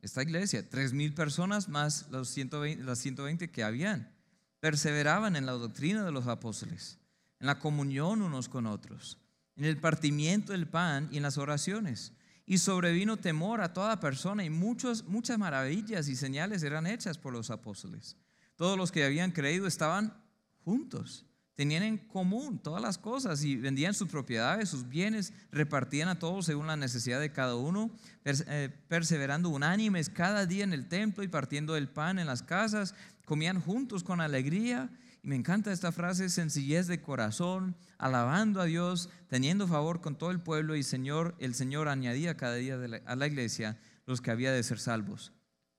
Esta 0.00 0.22
iglesia, 0.22 0.68
tres 0.68 0.92
mil 0.92 1.14
personas 1.14 1.68
más 1.68 2.08
los 2.10 2.28
120, 2.28 2.82
las 2.84 2.98
120 2.98 3.50
que 3.50 3.62
habían. 3.62 4.12
Perseveraban 4.60 5.36
en 5.36 5.46
la 5.46 5.52
doctrina 5.52 6.04
de 6.04 6.12
los 6.12 6.26
apóstoles, 6.26 6.98
en 7.40 7.46
la 7.46 7.58
comunión 7.58 8.22
unos 8.22 8.48
con 8.48 8.66
otros, 8.66 9.18
en 9.56 9.64
el 9.64 9.76
partimiento 9.76 10.52
del 10.52 10.68
pan 10.68 11.08
y 11.12 11.18
en 11.18 11.22
las 11.22 11.38
oraciones. 11.38 12.12
Y 12.46 12.58
sobrevino 12.58 13.16
temor 13.16 13.60
a 13.60 13.72
toda 13.72 14.00
persona 14.00 14.44
y 14.44 14.50
muchos, 14.50 15.04
muchas 15.04 15.38
maravillas 15.38 16.08
y 16.08 16.16
señales 16.16 16.62
eran 16.64 16.86
hechas 16.86 17.16
por 17.16 17.32
los 17.32 17.50
apóstoles. 17.50 18.16
Todos 18.56 18.76
los 18.76 18.90
que 18.90 19.04
habían 19.04 19.30
creído 19.30 19.66
estaban 19.66 20.20
juntos 20.64 21.26
Tenían 21.54 21.82
en 21.82 21.98
común 21.98 22.58
todas 22.58 22.80
las 22.80 22.96
cosas 22.96 23.44
y 23.44 23.56
vendían 23.56 23.92
sus 23.92 24.08
propiedades, 24.08 24.70
sus 24.70 24.88
bienes, 24.88 25.34
repartían 25.50 26.08
a 26.08 26.18
todos 26.18 26.46
según 26.46 26.66
la 26.66 26.76
necesidad 26.76 27.20
de 27.20 27.30
cada 27.30 27.56
uno, 27.56 27.90
eh, 28.24 28.70
perseverando 28.88 29.50
unánimes 29.50 30.08
cada 30.08 30.46
día 30.46 30.64
en 30.64 30.72
el 30.72 30.88
templo 30.88 31.22
y 31.22 31.28
partiendo 31.28 31.76
el 31.76 31.88
pan 31.88 32.18
en 32.18 32.26
las 32.26 32.42
casas, 32.42 32.94
comían 33.26 33.60
juntos 33.60 34.02
con 34.02 34.22
alegría. 34.22 34.90
Y 35.22 35.28
me 35.28 35.36
encanta 35.36 35.72
esta 35.72 35.92
frase, 35.92 36.30
sencillez 36.30 36.86
de 36.86 37.02
corazón, 37.02 37.76
alabando 37.98 38.60
a 38.60 38.64
Dios, 38.64 39.10
teniendo 39.28 39.68
favor 39.68 40.00
con 40.00 40.16
todo 40.16 40.30
el 40.30 40.40
pueblo 40.40 40.74
y 40.74 40.82
Señor, 40.82 41.36
el 41.38 41.54
Señor 41.54 41.88
añadía 41.88 42.36
cada 42.36 42.54
día 42.54 42.78
a 43.04 43.14
la 43.14 43.26
iglesia 43.26 43.78
los 44.06 44.20
que 44.20 44.30
había 44.30 44.52
de 44.52 44.62
ser 44.62 44.78
salvos. 44.78 45.32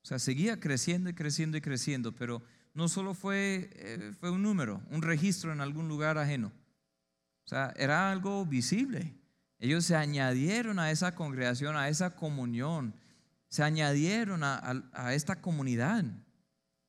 O 0.03 0.05
sea, 0.05 0.19
seguía 0.19 0.59
creciendo 0.59 1.09
y 1.09 1.13
creciendo 1.13 1.57
y 1.57 1.61
creciendo, 1.61 2.13
pero 2.13 2.43
no 2.73 2.87
solo 2.87 3.13
fue, 3.13 3.69
eh, 3.73 4.13
fue 4.19 4.31
un 4.31 4.41
número, 4.41 4.81
un 4.89 5.01
registro 5.01 5.51
en 5.51 5.61
algún 5.61 5.87
lugar 5.87 6.17
ajeno. 6.17 6.51
O 7.45 7.47
sea, 7.47 7.73
era 7.75 8.11
algo 8.11 8.45
visible. 8.45 9.13
Ellos 9.59 9.85
se 9.85 9.95
añadieron 9.95 10.79
a 10.79 10.91
esa 10.91 11.15
congregación, 11.15 11.75
a 11.75 11.89
esa 11.89 12.15
comunión, 12.15 12.95
se 13.47 13.63
añadieron 13.63 14.43
a, 14.43 14.89
a 14.93 15.13
esta 15.13 15.41
comunidad. 15.41 16.03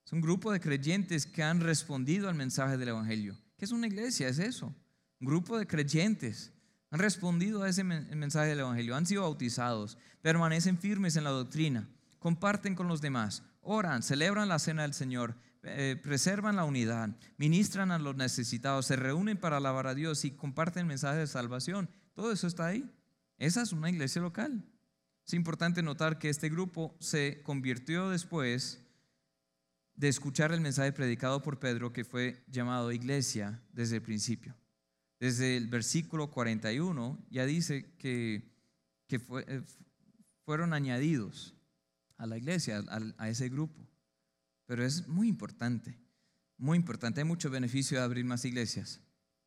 Es 0.05 0.13
un 0.13 0.21
grupo 0.21 0.53
de 0.53 0.61
creyentes 0.61 1.27
que 1.27 1.43
han 1.43 1.61
respondido 1.61 2.29
al 2.29 2.35
mensaje 2.35 2.77
del 2.77 2.89
Evangelio. 2.89 3.37
¿Qué 3.57 3.65
es 3.65 3.73
una 3.73 3.87
iglesia? 3.87 4.29
Es 4.29 4.39
eso. 4.39 4.75
Un 5.21 5.27
grupo 5.27 5.59
de 5.59 5.67
creyentes 5.67 6.53
han 6.91 7.01
respondido 7.01 7.63
a 7.63 7.69
ese 7.69 7.83
mensaje 7.83 8.51
del 8.51 8.61
Evangelio, 8.61 8.95
han 8.95 9.05
sido 9.05 9.23
bautizados, 9.23 9.99
permanecen 10.23 10.79
firmes 10.79 11.17
en 11.17 11.25
la 11.25 11.31
doctrina, 11.31 11.89
comparten 12.21 12.77
con 12.77 12.87
los 12.87 13.01
demás, 13.01 13.43
oran, 13.63 14.03
celebran 14.03 14.49
la 14.49 14.61
cena 14.61 14.83
del 14.83 14.95
Señor, 14.95 15.35
eh, 15.65 16.01
preservan 16.03 16.57
la 16.57 16.65
unidad, 16.65 17.17
ministran 17.37 17.91
a 17.91 17.99
los 17.99 18.17
necesitados, 18.17 18.87
se 18.87 18.97
reúnen 18.97 19.39
para 19.39 19.59
alabar 19.59 19.87
a 19.87 19.95
Dios 19.95 20.25
y 20.25 20.31
comparten 20.31 20.87
mensajes 20.87 21.19
de 21.19 21.27
salvación. 21.27 21.91
Todo 22.15 22.33
eso 22.33 22.47
está 22.47 22.67
ahí. 22.67 22.91
Esa 23.39 23.63
es 23.63 23.73
una 23.73 23.91
iglesia 23.91 24.23
local. 24.23 24.65
Es 25.27 25.35
importante 25.35 25.83
notar 25.83 26.19
que 26.19 26.29
este 26.29 26.49
grupo 26.49 26.97
se 27.01 27.43
convirtió 27.43 28.11
después 28.11 28.85
de 29.97 30.09
escuchar 30.09 30.53
el 30.53 30.61
mensaje 30.61 30.93
predicado 30.93 31.41
por 31.43 31.59
Pedro 31.59 31.93
que 31.93 32.05
fue 32.05 32.45
llamado 32.49 32.93
iglesia 32.93 33.63
desde 33.73 33.97
el 33.97 34.03
principio. 34.03 34.55
Desde 35.21 35.57
el 35.57 35.69
versículo 35.69 36.31
41 36.31 37.27
ya 37.31 37.47
dice 37.47 37.95
que, 37.97 38.53
que 39.07 39.17
eh, 39.47 39.63
fueron 40.45 40.75
añadidos 40.75 41.55
a 42.19 42.27
la 42.27 42.37
iglesia, 42.37 42.83
a, 43.19 43.29
ese 43.29 43.49
grupo. 43.49 43.81
Pero 44.75 44.87
es 44.87 45.07
muy 45.07 45.29
importante, 45.29 45.97
muy 46.59 46.77
importante. 46.77 47.21
Hay 47.21 47.25
mucho 47.25 47.49
beneficio 47.49 47.97
de 47.97 48.03
abrir 48.03 48.25
más 48.25 48.45
iglesias. 48.45 49.01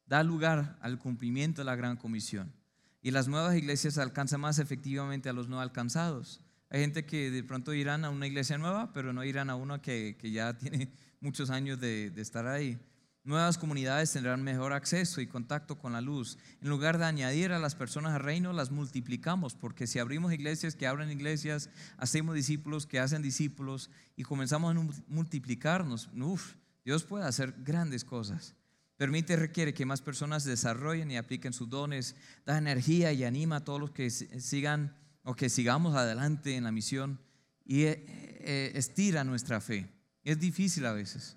Da 0.06 0.24
lugar 0.24 0.78
al 0.80 1.00
cumplimiento 1.00 1.60
de 1.60 1.66
la 1.66 1.76
gran 1.76 1.98
comisión. 1.98 2.54
Y 3.02 3.12
las 3.12 3.28
nuevas 3.28 3.54
iglesias 3.58 3.98
alcanzan 3.98 4.40
más 4.40 4.58
efectivamente 4.58 5.28
a 5.28 5.34
los 5.34 5.50
no 5.50 5.60
alcanzados. 5.60 6.40
Hay 6.70 6.80
gente 6.80 7.06
que 7.06 7.30
de 7.30 7.44
pronto 7.44 7.74
irán 7.74 8.06
a 8.06 8.10
una 8.10 8.26
iglesia 8.26 8.58
nueva, 8.58 8.94
pero 8.94 9.12
no 9.12 9.26
irán 9.26 9.50
a 9.50 9.58
una 9.58 9.82
que, 9.82 10.16
ya 10.32 10.58
tiene 10.58 10.94
muchos 11.20 11.50
años 11.50 11.78
de, 11.82 12.10
de 12.10 12.22
estar 12.22 12.48
ahí. 12.48 12.80
Nuevas 13.28 13.58
comunidades 13.58 14.14
tendrán 14.14 14.42
mejor 14.42 14.72
acceso 14.72 15.20
y 15.20 15.28
contacto 15.28 15.78
con 15.78 15.92
la 15.92 16.00
luz. 16.00 16.38
En 16.62 16.70
lugar 16.70 16.98
de 16.98 17.04
añadir 17.04 17.52
a 17.52 17.60
las 17.60 17.76
personas 17.76 18.14
al 18.14 18.22
reino, 18.22 18.54
las 18.54 18.72
multiplicamos, 18.72 19.54
porque 19.54 19.86
si 19.86 20.00
abrimos 20.00 20.32
iglesias 20.32 20.76
que 20.76 20.88
abren 20.88 21.12
iglesias, 21.12 21.70
hacemos 21.98 22.36
discípulos 22.36 22.88
que 22.88 23.02
hacen 23.02 23.22
discípulos 23.22 23.90
y 24.16 24.24
comenzamos 24.24 24.74
a 24.74 24.80
multiplicarnos, 25.10 26.10
uf, 26.16 26.54
Dios 26.86 27.04
puede 27.04 27.26
hacer 27.26 27.54
grandes 27.66 28.06
cosas. 28.06 28.56
Permite, 28.96 29.36
requiere 29.36 29.74
que 29.74 29.86
más 29.86 30.02
personas 30.02 30.46
desarrollen 30.46 31.12
y 31.12 31.18
apliquen 31.18 31.52
sus 31.52 31.68
dones, 31.68 32.16
da 32.46 32.58
energía 32.58 33.12
y 33.12 33.26
anima 33.26 33.58
a 33.58 33.66
todos 33.66 33.82
los 33.82 33.92
que 33.92 34.10
sigan 34.10 34.96
o 35.24 35.36
que 35.36 35.50
sigamos 35.50 35.98
adelante 35.98 36.56
en 36.56 36.64
la 36.64 36.72
misión 36.72 37.20
y 37.66 37.84
eh, 37.84 38.06
eh, 38.08 38.72
estira 38.76 39.26
nuestra 39.26 39.60
fe. 39.60 39.92
Es 40.24 40.40
difícil 40.40 40.86
a 40.86 40.94
veces, 40.94 41.36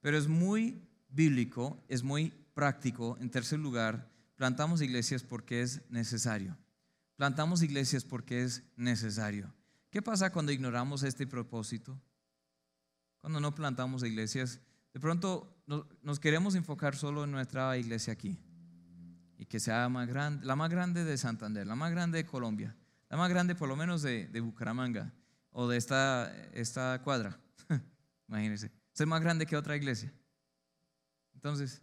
pero 0.00 0.16
es 0.16 0.28
muy 0.28 0.93
bíblico, 1.14 1.82
es 1.88 2.02
muy 2.02 2.30
práctico. 2.54 3.16
En 3.20 3.30
tercer 3.30 3.58
lugar, 3.58 4.10
plantamos 4.36 4.82
iglesias 4.82 5.22
porque 5.22 5.62
es 5.62 5.82
necesario. 5.90 6.56
Plantamos 7.16 7.62
iglesias 7.62 8.04
porque 8.04 8.42
es 8.42 8.64
necesario. 8.76 9.54
¿Qué 9.90 10.02
pasa 10.02 10.32
cuando 10.32 10.52
ignoramos 10.52 11.02
este 11.04 11.26
propósito? 11.26 12.00
Cuando 13.20 13.40
no 13.40 13.54
plantamos 13.54 14.02
iglesias, 14.02 14.60
de 14.92 15.00
pronto 15.00 15.62
nos 16.02 16.20
queremos 16.20 16.54
enfocar 16.54 16.96
solo 16.96 17.24
en 17.24 17.30
nuestra 17.30 17.76
iglesia 17.78 18.12
aquí 18.12 18.38
y 19.38 19.46
que 19.46 19.60
sea 19.60 19.88
la 19.88 20.56
más 20.56 20.70
grande 20.70 21.04
de 21.04 21.16
Santander, 21.16 21.66
la 21.66 21.74
más 21.74 21.90
grande 21.90 22.18
de 22.18 22.26
Colombia, 22.26 22.76
la 23.08 23.16
más 23.16 23.30
grande 23.30 23.54
por 23.54 23.68
lo 23.68 23.76
menos 23.76 24.02
de, 24.02 24.26
de 24.26 24.40
Bucaramanga 24.40 25.12
o 25.50 25.68
de 25.68 25.76
esta, 25.76 26.34
esta 26.52 27.00
cuadra. 27.02 27.40
Imagínense, 28.28 28.72
ser 28.92 29.06
más 29.06 29.22
grande 29.22 29.46
que 29.46 29.56
otra 29.56 29.76
iglesia. 29.76 30.12
Entonces, 31.44 31.82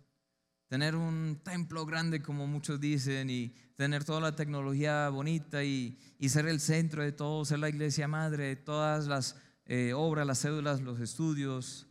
tener 0.70 0.96
un 0.96 1.40
templo 1.44 1.86
grande 1.86 2.24
como 2.24 2.48
muchos 2.48 2.80
dicen 2.80 3.30
y 3.30 3.50
tener 3.76 4.04
toda 4.04 4.20
la 4.20 4.36
tecnología 4.36 5.08
bonita 5.10 5.64
y, 5.64 6.00
ser 6.30 6.48
el 6.48 6.60
centro 6.60 7.04
de 7.04 7.12
todo, 7.12 7.46
ser 7.46 7.60
la 7.60 7.70
iglesia 7.70 8.08
madre 8.08 8.56
todas 8.56 9.06
las 9.06 9.36
eh, 9.66 9.94
obras, 9.94 10.26
las 10.26 10.42
cédulas, 10.42 10.82
los 10.82 11.00
estudios. 11.00 11.86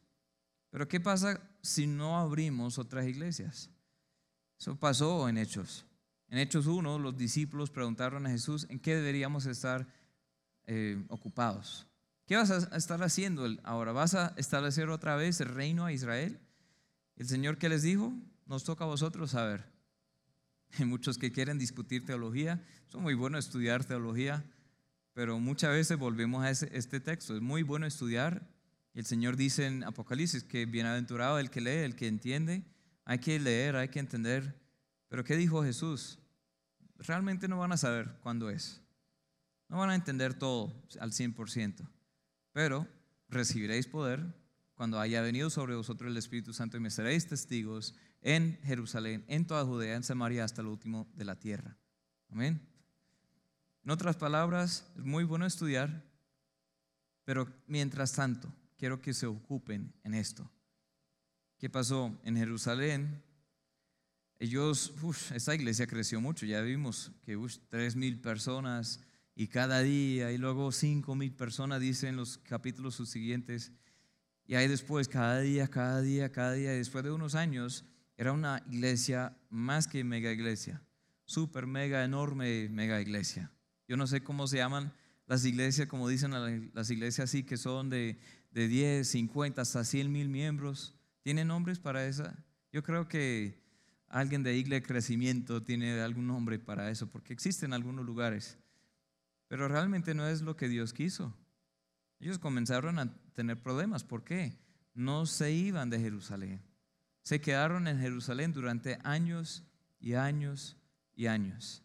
Pero 0.71 0.89
¿qué 0.89 0.99
pasa 0.99 1.41
si 1.63 1.87
no 1.87 2.19
abrimos 2.19 2.77
otras 2.77 3.07
iglesias? 3.07 3.71
Eso 4.59 4.75
pasó 4.75 5.29
en 5.29 5.39
Hechos. 5.39 5.87
En 6.27 6.39
Hechos 6.39 6.67
1 6.67 6.99
los 6.99 7.17
discípulos 7.17 7.71
preguntaron 7.71 8.27
a 8.27 8.31
Jesús 8.31 8.67
en 8.69 8.81
qué 8.81 8.97
deberíamos 8.97 9.47
estar 9.47 9.87
eh, 10.67 11.01
ocupados. 11.09 11.87
¿Qué 12.27 12.35
vas 12.35 12.51
a 12.51 12.77
estar 12.77 13.01
haciendo 13.05 13.47
ahora? 13.63 13.93
¿Vas 13.93 14.17
a 14.17 14.35
establecer 14.37 14.89
otra 14.89 15.15
vez 15.15 15.41
el 15.41 15.51
reino 15.51 15.85
a 15.85 15.93
Israel? 15.93 16.41
El 17.21 17.29
Señor 17.29 17.59
que 17.59 17.69
les 17.69 17.83
dijo, 17.83 18.15
nos 18.47 18.65
toca 18.65 18.85
a 18.85 18.87
vosotros 18.87 19.33
saber. 19.33 19.67
Hay 20.79 20.87
muchos 20.87 21.19
que 21.19 21.31
quieren 21.31 21.59
discutir 21.59 22.07
teología, 22.07 22.65
son 22.87 23.03
muy 23.03 23.13
buenos 23.13 23.45
estudiar 23.45 23.85
teología, 23.85 24.43
pero 25.13 25.39
muchas 25.39 25.73
veces 25.73 25.99
volvemos 25.99 26.43
a 26.43 26.51
este 26.51 26.99
texto. 26.99 27.37
Es 27.37 27.43
muy 27.43 27.63
bueno 27.63 27.85
estudiar. 27.85 28.49
El 28.95 29.05
Señor 29.05 29.37
dice 29.37 29.67
en 29.67 29.85
Apocalipsis 29.85 30.45
que 30.45 30.65
bienaventurado 30.65 31.39
el 31.39 31.51
que 31.51 31.61
lee, 31.61 31.85
el 31.85 31.95
que 31.95 32.09
entiende. 32.09 32.65
Hay 33.05 33.19
que 33.19 33.39
leer, 33.39 33.77
hay 33.77 33.89
que 33.89 33.99
entender. 33.99 34.59
Pero 35.09 35.23
¿qué 35.23 35.37
dijo 35.37 35.63
Jesús? 35.63 36.21
Realmente 36.97 37.49
no 37.49 37.59
van 37.59 37.73
a 37.73 37.77
saber 37.77 38.17
cuándo 38.23 38.49
es. 38.49 38.81
No 39.69 39.77
van 39.77 39.91
a 39.91 39.95
entender 39.95 40.33
todo 40.33 40.73
al 40.99 41.13
100%. 41.13 41.87
Pero 42.55 42.89
recibiréis 43.29 43.87
poder 43.87 44.40
cuando 44.81 44.99
haya 44.99 45.21
venido 45.21 45.51
sobre 45.51 45.75
vosotros 45.75 46.11
el 46.11 46.17
Espíritu 46.17 46.55
Santo 46.55 46.79
y 46.79 46.81
me 46.81 46.89
seréis 46.89 47.27
testigos 47.27 47.95
en 48.23 48.59
Jerusalén, 48.63 49.27
en 49.29 49.47
toda 49.47 49.67
Judea, 49.67 49.95
en 49.95 50.03
Samaria, 50.03 50.43
hasta 50.43 50.63
lo 50.63 50.73
último 50.73 51.07
de 51.13 51.27
la 51.27 51.39
tierra. 51.39 51.77
Amén. 52.31 52.67
En 53.85 53.91
otras 53.91 54.17
palabras, 54.17 54.91
es 54.97 55.05
muy 55.05 55.25
bueno 55.25 55.45
estudiar, 55.45 56.03
pero 57.25 57.47
mientras 57.67 58.15
tanto, 58.15 58.51
quiero 58.79 59.03
que 59.03 59.13
se 59.13 59.27
ocupen 59.27 59.93
en 60.03 60.15
esto. 60.15 60.51
¿Qué 61.59 61.69
pasó 61.69 62.19
en 62.25 62.39
Jerusalén? 62.39 63.23
Ellos, 64.39 64.95
esta 65.35 65.55
iglesia 65.55 65.87
creció 65.87 66.23
mucho, 66.23 66.47
ya 66.47 66.63
vimos 66.63 67.13
que 67.21 67.39
tres 67.69 67.97
mil 67.97 68.19
personas 68.19 69.01
y 69.35 69.49
cada 69.49 69.81
día, 69.81 70.33
y 70.33 70.39
luego 70.39 70.73
cinco 70.73 71.15
mil 71.15 71.33
personas, 71.33 71.83
dicen 71.83 72.17
los 72.17 72.39
capítulos 72.39 72.95
subsiguientes. 72.95 73.73
Y 74.51 74.57
ahí 74.57 74.67
después, 74.67 75.07
cada 75.07 75.39
día, 75.39 75.69
cada 75.69 76.03
día, 76.03 76.33
cada 76.33 76.55
día, 76.55 76.73
después 76.73 77.05
de 77.05 77.13
unos 77.13 77.37
años, 77.37 77.85
era 78.17 78.33
una 78.33 78.65
iglesia 78.69 79.37
más 79.49 79.87
que 79.87 80.03
mega 80.03 80.33
iglesia, 80.33 80.83
súper 81.25 81.69
mega, 81.69 82.03
enorme 82.03 82.69
mega 82.69 83.01
iglesia. 83.01 83.53
Yo 83.87 83.97
no 83.97 84.09
sé 84.09 84.25
cómo 84.25 84.49
se 84.49 84.57
llaman 84.57 84.93
las 85.29 85.45
iglesias, 85.45 85.87
como 85.87 86.09
dicen 86.09 86.33
las 86.75 86.91
iglesias 86.91 87.31
así, 87.31 87.45
que 87.45 87.57
son 87.57 87.91
de, 87.91 88.19
de 88.51 88.67
10, 88.67 89.07
50, 89.07 89.63
hasta 89.63 89.85
100 89.85 90.11
mil 90.11 90.29
miembros. 90.29 90.97
¿Tienen 91.23 91.47
nombres 91.47 91.79
para 91.79 92.05
esa? 92.05 92.45
Yo 92.73 92.83
creo 92.83 93.07
que 93.07 93.63
alguien 94.09 94.43
de 94.43 94.57
iglesia 94.57 94.85
crecimiento 94.85 95.63
tiene 95.63 96.01
algún 96.01 96.27
nombre 96.27 96.59
para 96.59 96.91
eso, 96.91 97.09
porque 97.09 97.33
existen 97.33 97.73
algunos 97.73 98.05
lugares. 98.05 98.59
Pero 99.47 99.69
realmente 99.69 100.13
no 100.13 100.27
es 100.27 100.43
lo 100.43 100.57
que 100.57 100.69
Dios 100.69 100.93
quiso. 100.93 101.37
Ellos 102.21 102.39
comenzaron 102.39 102.99
a 102.99 103.11
tener 103.35 103.61
problemas. 103.63 104.05
¿Por 104.05 104.25
qué? 104.25 104.59
No 104.95 105.25
se 105.25 105.53
iban 105.53 105.89
de 105.89 105.99
Jerusalén. 105.99 106.63
Se 107.23 107.41
quedaron 107.41 107.89
en 107.89 107.99
Jerusalén 107.99 108.53
durante 108.53 108.99
años 109.03 109.65
y 109.99 110.15
años 110.15 110.77
y 111.15 111.27
años. 111.27 111.83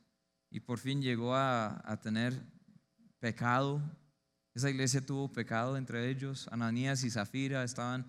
Y 0.49 0.59
por 0.59 0.79
fin 0.79 1.01
llegó 1.01 1.35
a, 1.35 1.99
tener 2.01 2.33
pecado. 3.19 3.81
Esa 4.53 4.69
iglesia 4.69 5.05
tuvo 5.05 5.31
pecado 5.31 5.77
entre 5.77 6.09
ellos. 6.09 6.47
Ananías 6.51 7.03
y 7.03 7.09
Zafira 7.09 7.63
estaban 7.63 8.05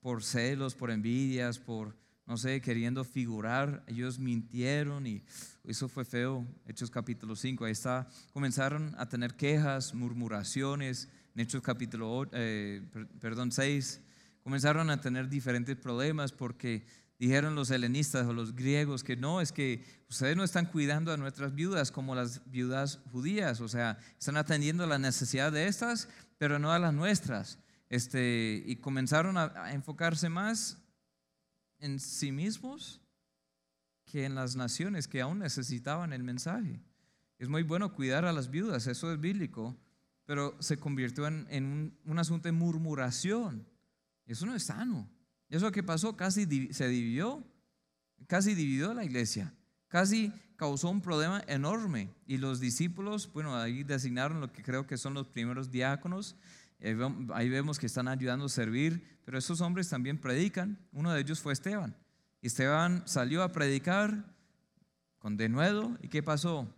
por 0.00 0.22
celos, 0.22 0.74
por 0.74 0.90
envidias, 0.90 1.58
por, 1.58 1.96
no 2.26 2.36
sé, 2.36 2.60
queriendo 2.60 3.04
figurar. 3.04 3.84
Ellos 3.86 4.18
mintieron 4.18 5.06
y 5.06 5.24
eso 5.64 5.88
fue 5.88 6.04
feo. 6.04 6.46
Hechos 6.66 6.90
capítulo 6.90 7.36
5. 7.36 7.64
Ahí 7.64 7.72
está. 7.72 8.08
Comenzaron 8.32 8.94
a 8.98 9.08
tener 9.08 9.34
quejas, 9.34 9.94
murmuraciones, 9.94 11.08
en 11.36 11.42
Hechos 11.42 11.60
capítulo 11.60 12.26
eh, 12.32 12.82
perdón, 13.20 13.52
6, 13.52 14.00
comenzaron 14.42 14.88
a 14.88 15.02
tener 15.02 15.28
diferentes 15.28 15.76
problemas 15.76 16.32
porque 16.32 16.86
dijeron 17.18 17.54
los 17.54 17.70
helenistas 17.70 18.26
o 18.26 18.32
los 18.32 18.56
griegos 18.56 19.04
que 19.04 19.16
no, 19.16 19.42
es 19.42 19.52
que 19.52 19.84
ustedes 20.08 20.34
no 20.34 20.44
están 20.44 20.64
cuidando 20.64 21.12
a 21.12 21.18
nuestras 21.18 21.54
viudas 21.54 21.92
como 21.92 22.14
las 22.14 22.50
viudas 22.50 23.00
judías, 23.12 23.60
o 23.60 23.68
sea, 23.68 23.98
están 24.18 24.38
atendiendo 24.38 24.86
la 24.86 24.98
necesidad 24.98 25.52
de 25.52 25.66
estas, 25.66 26.08
pero 26.38 26.58
no 26.58 26.72
a 26.72 26.78
las 26.78 26.94
nuestras. 26.94 27.58
Este, 27.90 28.62
y 28.64 28.76
comenzaron 28.76 29.36
a, 29.36 29.52
a 29.56 29.72
enfocarse 29.74 30.30
más 30.30 30.78
en 31.80 32.00
sí 32.00 32.32
mismos 32.32 33.02
que 34.06 34.24
en 34.24 34.34
las 34.34 34.56
naciones 34.56 35.06
que 35.06 35.20
aún 35.20 35.40
necesitaban 35.40 36.14
el 36.14 36.24
mensaje. 36.24 36.80
Es 37.38 37.50
muy 37.50 37.62
bueno 37.62 37.92
cuidar 37.92 38.24
a 38.24 38.32
las 38.32 38.50
viudas, 38.50 38.86
eso 38.86 39.12
es 39.12 39.20
bíblico, 39.20 39.76
pero 40.26 40.56
se 40.60 40.76
convirtió 40.76 41.26
en, 41.26 41.96
un, 42.04 42.18
asunto 42.18 42.48
de 42.48 42.52
murmuración. 42.52 43.66
Eso 44.26 44.44
no 44.44 44.54
es 44.54 44.64
sano. 44.64 45.08
Eso 45.48 45.72
que 45.72 45.82
pasó 45.82 46.16
casi 46.16 46.44
se 46.72 46.88
dividió, 46.88 47.44
casi 48.26 48.54
dividió 48.54 48.92
la 48.92 49.04
iglesia, 49.04 49.54
casi 49.88 50.32
causó 50.56 50.90
un 50.90 51.00
problema 51.00 51.42
enorme. 51.46 52.10
Y 52.26 52.38
los 52.38 52.60
discípulos, 52.60 53.32
bueno, 53.32 53.56
ahí 53.56 53.84
designaron 53.84 54.40
lo 54.40 54.52
que 54.52 54.62
creo 54.62 54.86
que 54.86 54.98
son 54.98 55.14
los 55.14 55.28
primeros 55.28 55.70
diáconos, 55.70 56.36
Ahí 57.32 57.48
vemos 57.48 57.78
que 57.78 57.86
están 57.86 58.08
ayudando 58.08 58.46
a 58.46 58.48
servir, 58.48 59.20
pero 59.24 59.38
esos 59.38 59.60
hombres 59.60 59.88
también 59.88 60.18
predican. 60.18 60.78
Uno 60.92 61.12
de 61.12 61.20
ellos 61.20 61.40
fue 61.40 61.52
Esteban. 61.52 61.96
Esteban 62.42 63.02
salió 63.06 63.42
a 63.42 63.50
predicar 63.50 64.34
con 65.18 65.36
denuedo 65.36 65.96
y 66.02 66.08
¿qué 66.08 66.22
pasó? 66.22 66.72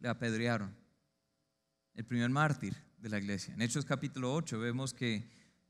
Le 0.00 0.08
apedrearon. 0.08 0.74
El 1.96 2.04
primer 2.04 2.28
mártir 2.28 2.76
de 2.98 3.08
la 3.08 3.16
iglesia. 3.16 3.54
En 3.54 3.62
Hechos 3.62 3.86
capítulo 3.86 4.34
8 4.34 4.58
vemos 4.60 4.92
que 4.92 5.26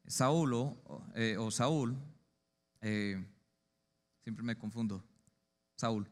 Saulo 0.09 0.77
eh, 1.15 1.37
o 1.39 1.53
Saúl, 1.53 1.97
eh, 2.81 3.25
siempre 4.25 4.45
me 4.45 4.59
confundo, 4.59 5.05
Saúl, 5.77 6.09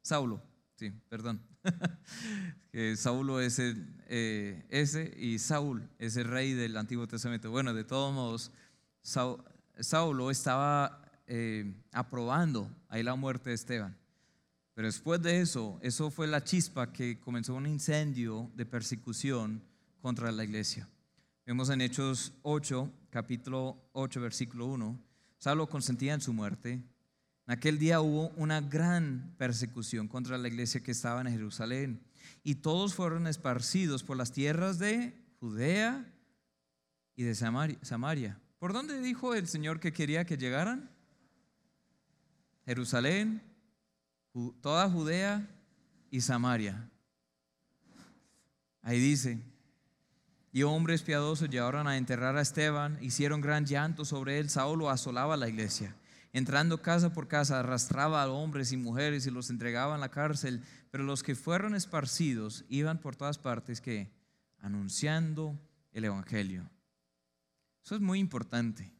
Saulo, 0.00 0.42
sí, 0.76 0.90
perdón. 1.10 1.42
Saulo 2.96 3.40
es 3.40 3.58
el, 3.58 3.94
eh, 4.08 4.64
ese 4.70 5.14
y 5.18 5.38
Saúl 5.38 5.86
es 5.98 6.16
el 6.16 6.24
rey 6.24 6.54
del 6.54 6.74
Antiguo 6.78 7.06
Testamento. 7.06 7.50
Bueno, 7.50 7.74
de 7.74 7.84
todos 7.84 8.14
modos, 8.14 8.52
Saulo 9.80 10.30
estaba 10.30 11.12
aprobando 11.92 12.74
ahí 12.88 13.02
la 13.02 13.16
muerte 13.16 13.50
de 13.50 13.56
Esteban. 13.56 14.03
Pero 14.74 14.88
después 14.88 15.22
de 15.22 15.40
eso, 15.40 15.78
eso 15.82 16.10
fue 16.10 16.26
la 16.26 16.42
chispa 16.42 16.92
que 16.92 17.20
comenzó 17.20 17.54
un 17.54 17.66
incendio 17.66 18.50
de 18.56 18.66
persecución 18.66 19.62
contra 20.00 20.32
la 20.32 20.44
iglesia. 20.44 20.88
Vemos 21.46 21.70
en 21.70 21.80
Hechos 21.80 22.32
8, 22.42 22.90
capítulo 23.10 23.88
8, 23.92 24.20
versículo 24.20 24.66
1, 24.66 24.98
Saulo 25.38 25.68
consentía 25.68 26.14
en 26.14 26.20
su 26.20 26.32
muerte. 26.32 26.72
En 26.72 27.52
aquel 27.52 27.78
día 27.78 28.00
hubo 28.00 28.30
una 28.30 28.62
gran 28.62 29.34
persecución 29.36 30.08
contra 30.08 30.38
la 30.38 30.48
iglesia 30.48 30.82
que 30.82 30.90
estaba 30.90 31.20
en 31.20 31.28
Jerusalén 31.28 32.02
y 32.42 32.56
todos 32.56 32.94
fueron 32.94 33.26
esparcidos 33.26 34.02
por 34.02 34.16
las 34.16 34.32
tierras 34.32 34.78
de 34.78 35.14
Judea 35.40 36.10
y 37.14 37.24
de 37.24 37.34
Samaria. 37.34 38.40
¿Por 38.58 38.72
dónde 38.72 39.00
dijo 39.00 39.34
el 39.34 39.46
Señor 39.46 39.78
que 39.78 39.92
quería 39.92 40.24
que 40.24 40.38
llegaran? 40.38 40.90
Jerusalén, 42.64 43.42
toda 44.60 44.88
Judea 44.90 45.46
y 46.10 46.20
Samaria. 46.20 46.88
Ahí 48.82 48.98
dice, 49.00 49.40
y 50.52 50.62
hombres 50.62 51.02
piadosos 51.02 51.50
llevaron 51.50 51.88
a 51.88 51.96
enterrar 51.96 52.36
a 52.36 52.42
Esteban, 52.42 52.98
hicieron 53.00 53.40
gran 53.40 53.66
llanto 53.66 54.04
sobre 54.04 54.38
él, 54.38 54.50
Saulo 54.50 54.90
asolaba 54.90 55.36
la 55.36 55.48
iglesia. 55.48 55.96
Entrando 56.32 56.82
casa 56.82 57.12
por 57.12 57.28
casa, 57.28 57.60
arrastraba 57.60 58.22
a 58.22 58.28
hombres 58.28 58.72
y 58.72 58.76
mujeres 58.76 59.26
y 59.26 59.30
los 59.30 59.50
entregaba 59.50 59.94
en 59.94 60.00
la 60.00 60.10
cárcel, 60.10 60.62
pero 60.90 61.04
los 61.04 61.22
que 61.22 61.34
fueron 61.34 61.74
esparcidos 61.74 62.64
iban 62.68 63.00
por 63.00 63.16
todas 63.16 63.38
partes 63.38 63.80
que 63.80 64.12
anunciando 64.58 65.58
el 65.92 66.04
evangelio. 66.04 66.68
Eso 67.84 67.94
es 67.94 68.00
muy 68.00 68.18
importante 68.18 68.92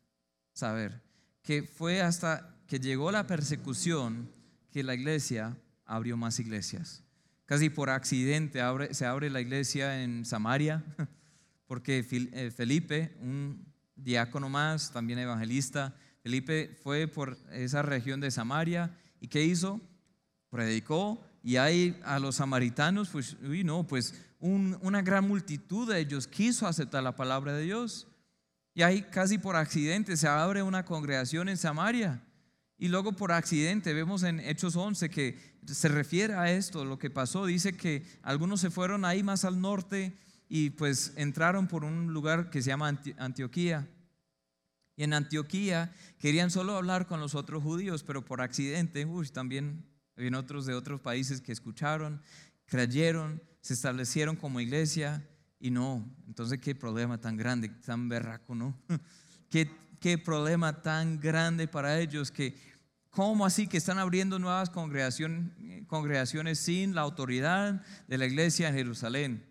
saber 0.52 1.02
que 1.42 1.62
fue 1.62 2.02
hasta 2.02 2.56
que 2.66 2.78
llegó 2.78 3.12
la 3.12 3.26
persecución 3.26 4.30
que 4.74 4.82
la 4.82 4.96
iglesia 4.96 5.56
abrió 5.84 6.16
más 6.16 6.40
iglesias. 6.40 7.04
Casi 7.46 7.70
por 7.70 7.90
accidente 7.90 8.58
se 8.90 9.06
abre 9.06 9.30
la 9.30 9.40
iglesia 9.40 10.02
en 10.02 10.24
Samaria 10.24 10.82
porque 11.68 12.04
eh, 12.10 12.50
Felipe, 12.50 13.16
un 13.20 13.72
diácono 13.94 14.48
más, 14.48 14.90
también 14.90 15.20
evangelista, 15.20 15.94
Felipe 16.24 16.76
fue 16.82 17.06
por 17.06 17.38
esa 17.52 17.82
región 17.82 18.18
de 18.18 18.32
Samaria 18.32 18.90
y 19.20 19.28
¿qué 19.28 19.44
hizo? 19.44 19.80
Predicó 20.50 21.24
y 21.40 21.54
ahí 21.54 21.96
a 22.02 22.18
los 22.18 22.34
samaritanos, 22.34 23.10
pues, 23.10 23.36
uy, 23.44 23.62
no, 23.62 23.86
pues 23.86 24.12
una 24.40 25.02
gran 25.02 25.28
multitud 25.28 25.88
de 25.88 26.00
ellos 26.00 26.26
quiso 26.26 26.66
aceptar 26.66 27.04
la 27.04 27.14
palabra 27.14 27.52
de 27.52 27.62
Dios. 27.62 28.08
Y 28.74 28.82
ahí 28.82 29.02
casi 29.02 29.38
por 29.38 29.54
accidente 29.54 30.16
se 30.16 30.26
abre 30.26 30.64
una 30.64 30.84
congregación 30.84 31.48
en 31.48 31.58
Samaria. 31.58 32.23
Y 32.78 32.88
luego 32.88 33.12
por 33.12 33.32
accidente 33.32 33.94
vemos 33.94 34.22
en 34.22 34.40
Hechos 34.40 34.76
11 34.76 35.08
que 35.08 35.38
se 35.66 35.88
refiere 35.88 36.34
a 36.34 36.50
esto, 36.50 36.84
lo 36.84 36.98
que 36.98 37.10
pasó. 37.10 37.46
Dice 37.46 37.76
que 37.76 38.04
algunos 38.22 38.60
se 38.60 38.70
fueron 38.70 39.04
ahí 39.04 39.22
más 39.22 39.44
al 39.44 39.60
norte 39.60 40.16
y 40.48 40.70
pues 40.70 41.12
entraron 41.16 41.68
por 41.68 41.84
un 41.84 42.12
lugar 42.12 42.50
que 42.50 42.62
se 42.62 42.68
llama 42.68 43.00
Antioquía. 43.18 43.88
Y 44.96 45.04
en 45.04 45.12
Antioquía 45.12 45.92
querían 46.18 46.50
solo 46.50 46.76
hablar 46.76 47.06
con 47.06 47.20
los 47.20 47.34
otros 47.34 47.62
judíos, 47.62 48.04
pero 48.04 48.24
por 48.24 48.40
accidente, 48.40 49.04
uy, 49.06 49.28
también 49.28 49.84
había 50.16 50.38
otros 50.38 50.66
de 50.66 50.74
otros 50.74 51.00
países 51.00 51.40
que 51.40 51.52
escucharon, 51.52 52.22
creyeron, 52.66 53.42
se 53.60 53.74
establecieron 53.74 54.36
como 54.36 54.60
iglesia 54.60 55.28
y 55.58 55.70
no. 55.70 56.08
Entonces, 56.26 56.60
qué 56.60 56.74
problema 56.74 57.18
tan 57.18 57.36
grande, 57.36 57.68
tan 57.68 58.08
berraco, 58.08 58.54
¿no? 58.54 58.78
¿Qué, 59.50 59.70
qué 60.04 60.18
problema 60.18 60.82
tan 60.82 61.18
grande 61.18 61.66
para 61.66 61.98
ellos 61.98 62.30
que, 62.30 62.54
¿cómo 63.08 63.46
así 63.46 63.66
que 63.66 63.78
están 63.78 63.98
abriendo 63.98 64.38
nuevas 64.38 64.68
congregaciones, 64.68 66.58
sin 66.58 66.94
la 66.94 67.00
autoridad 67.00 67.82
de 68.06 68.18
la 68.18 68.26
iglesia 68.26 68.68
en 68.68 68.74
Jerusalén? 68.74 69.46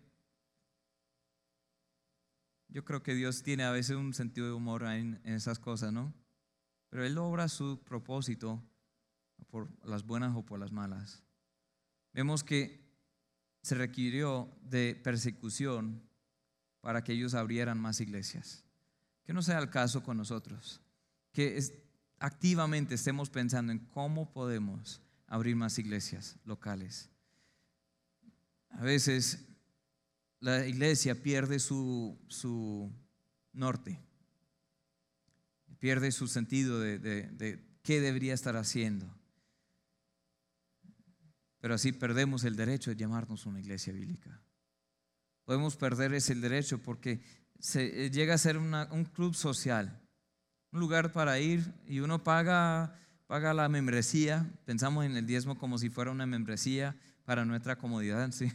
Yo 2.67 2.85
creo 2.85 3.01
que 3.01 3.15
Dios 3.15 3.41
tiene 3.41 3.63
a 3.63 3.71
veces 3.71 3.95
un 3.95 4.13
sentido 4.13 4.45
de 4.45 4.53
humor 4.53 4.83
en, 4.83 5.19
esas 5.23 5.57
cosas, 5.57 5.91
¿no? 5.91 6.13
Pero 6.91 7.03
Él 7.03 7.15
logra 7.15 7.47
su 7.47 7.81
propósito 7.83 8.61
por 9.49 9.71
las 9.83 10.05
buenas 10.05 10.35
o 10.35 10.45
por 10.45 10.59
las 10.59 10.71
malas. 10.71 11.23
Vemos 12.13 12.43
que 12.43 12.79
se 13.63 13.73
requirió 13.73 14.55
de 14.61 15.01
persecución 15.03 16.07
para 16.79 17.03
que 17.03 17.13
ellos 17.13 17.33
abrieran 17.33 17.79
más 17.79 17.99
iglesias. 18.01 18.62
Que 19.23 19.33
no 19.33 19.41
sea 19.41 19.59
el 19.59 19.69
caso 19.69 20.03
con 20.03 20.17
nosotros. 20.17 20.81
Que 21.31 21.61
activamente 22.19 22.95
estemos 22.95 23.29
pensando 23.29 23.71
en 23.71 23.79
cómo 23.79 24.31
podemos 24.31 25.01
abrir 25.27 25.55
más 25.55 25.79
iglesias 25.79 26.37
locales. 26.45 27.09
A 28.69 28.81
veces 28.81 29.45
la 30.39 30.65
iglesia 30.65 31.21
pierde 31.21 31.59
su, 31.59 32.19
su 32.27 32.91
norte, 33.53 33.99
pierde 35.79 36.11
su 36.11 36.27
sentido 36.27 36.79
de, 36.79 36.99
de, 36.99 37.63
qué 37.81 38.01
debería 38.01 38.33
estar 38.33 38.55
haciendo. 38.55 39.13
Pero 41.59 41.75
así 41.75 41.93
perdemos 41.93 42.43
el 42.43 42.55
derecho 42.55 42.91
de 42.91 42.97
llamarnos 42.97 43.45
una 43.45 43.59
iglesia 43.59 43.93
bíblica. 43.93 44.41
Podemos 45.45 45.77
perder 45.77 46.13
ese 46.13 46.35
derecho 46.35 46.77
porque 46.81 47.21
se 47.59 48.09
llega 48.09 48.33
a 48.33 48.37
ser 48.37 48.57
un 48.57 49.09
club 49.13 49.35
social, 49.35 49.99
un 50.71 50.79
lugar 50.79 51.13
para 51.13 51.39
ir 51.39 51.73
y 51.87 51.99
uno 51.99 52.23
paga, 52.23 52.99
paga 53.27 53.53
la 53.53 53.69
membresía. 53.69 54.49
Pensamos 54.65 55.05
en 55.05 55.15
el 55.15 55.25
diezmo 55.25 55.57
como 55.57 55.77
si 55.77 55.89
fuera 55.89 56.11
una 56.11 56.25
membresía 56.25 56.95
para 57.25 57.45
nuestra 57.45 57.77
comodidad. 57.77 58.31
¿sí? 58.33 58.51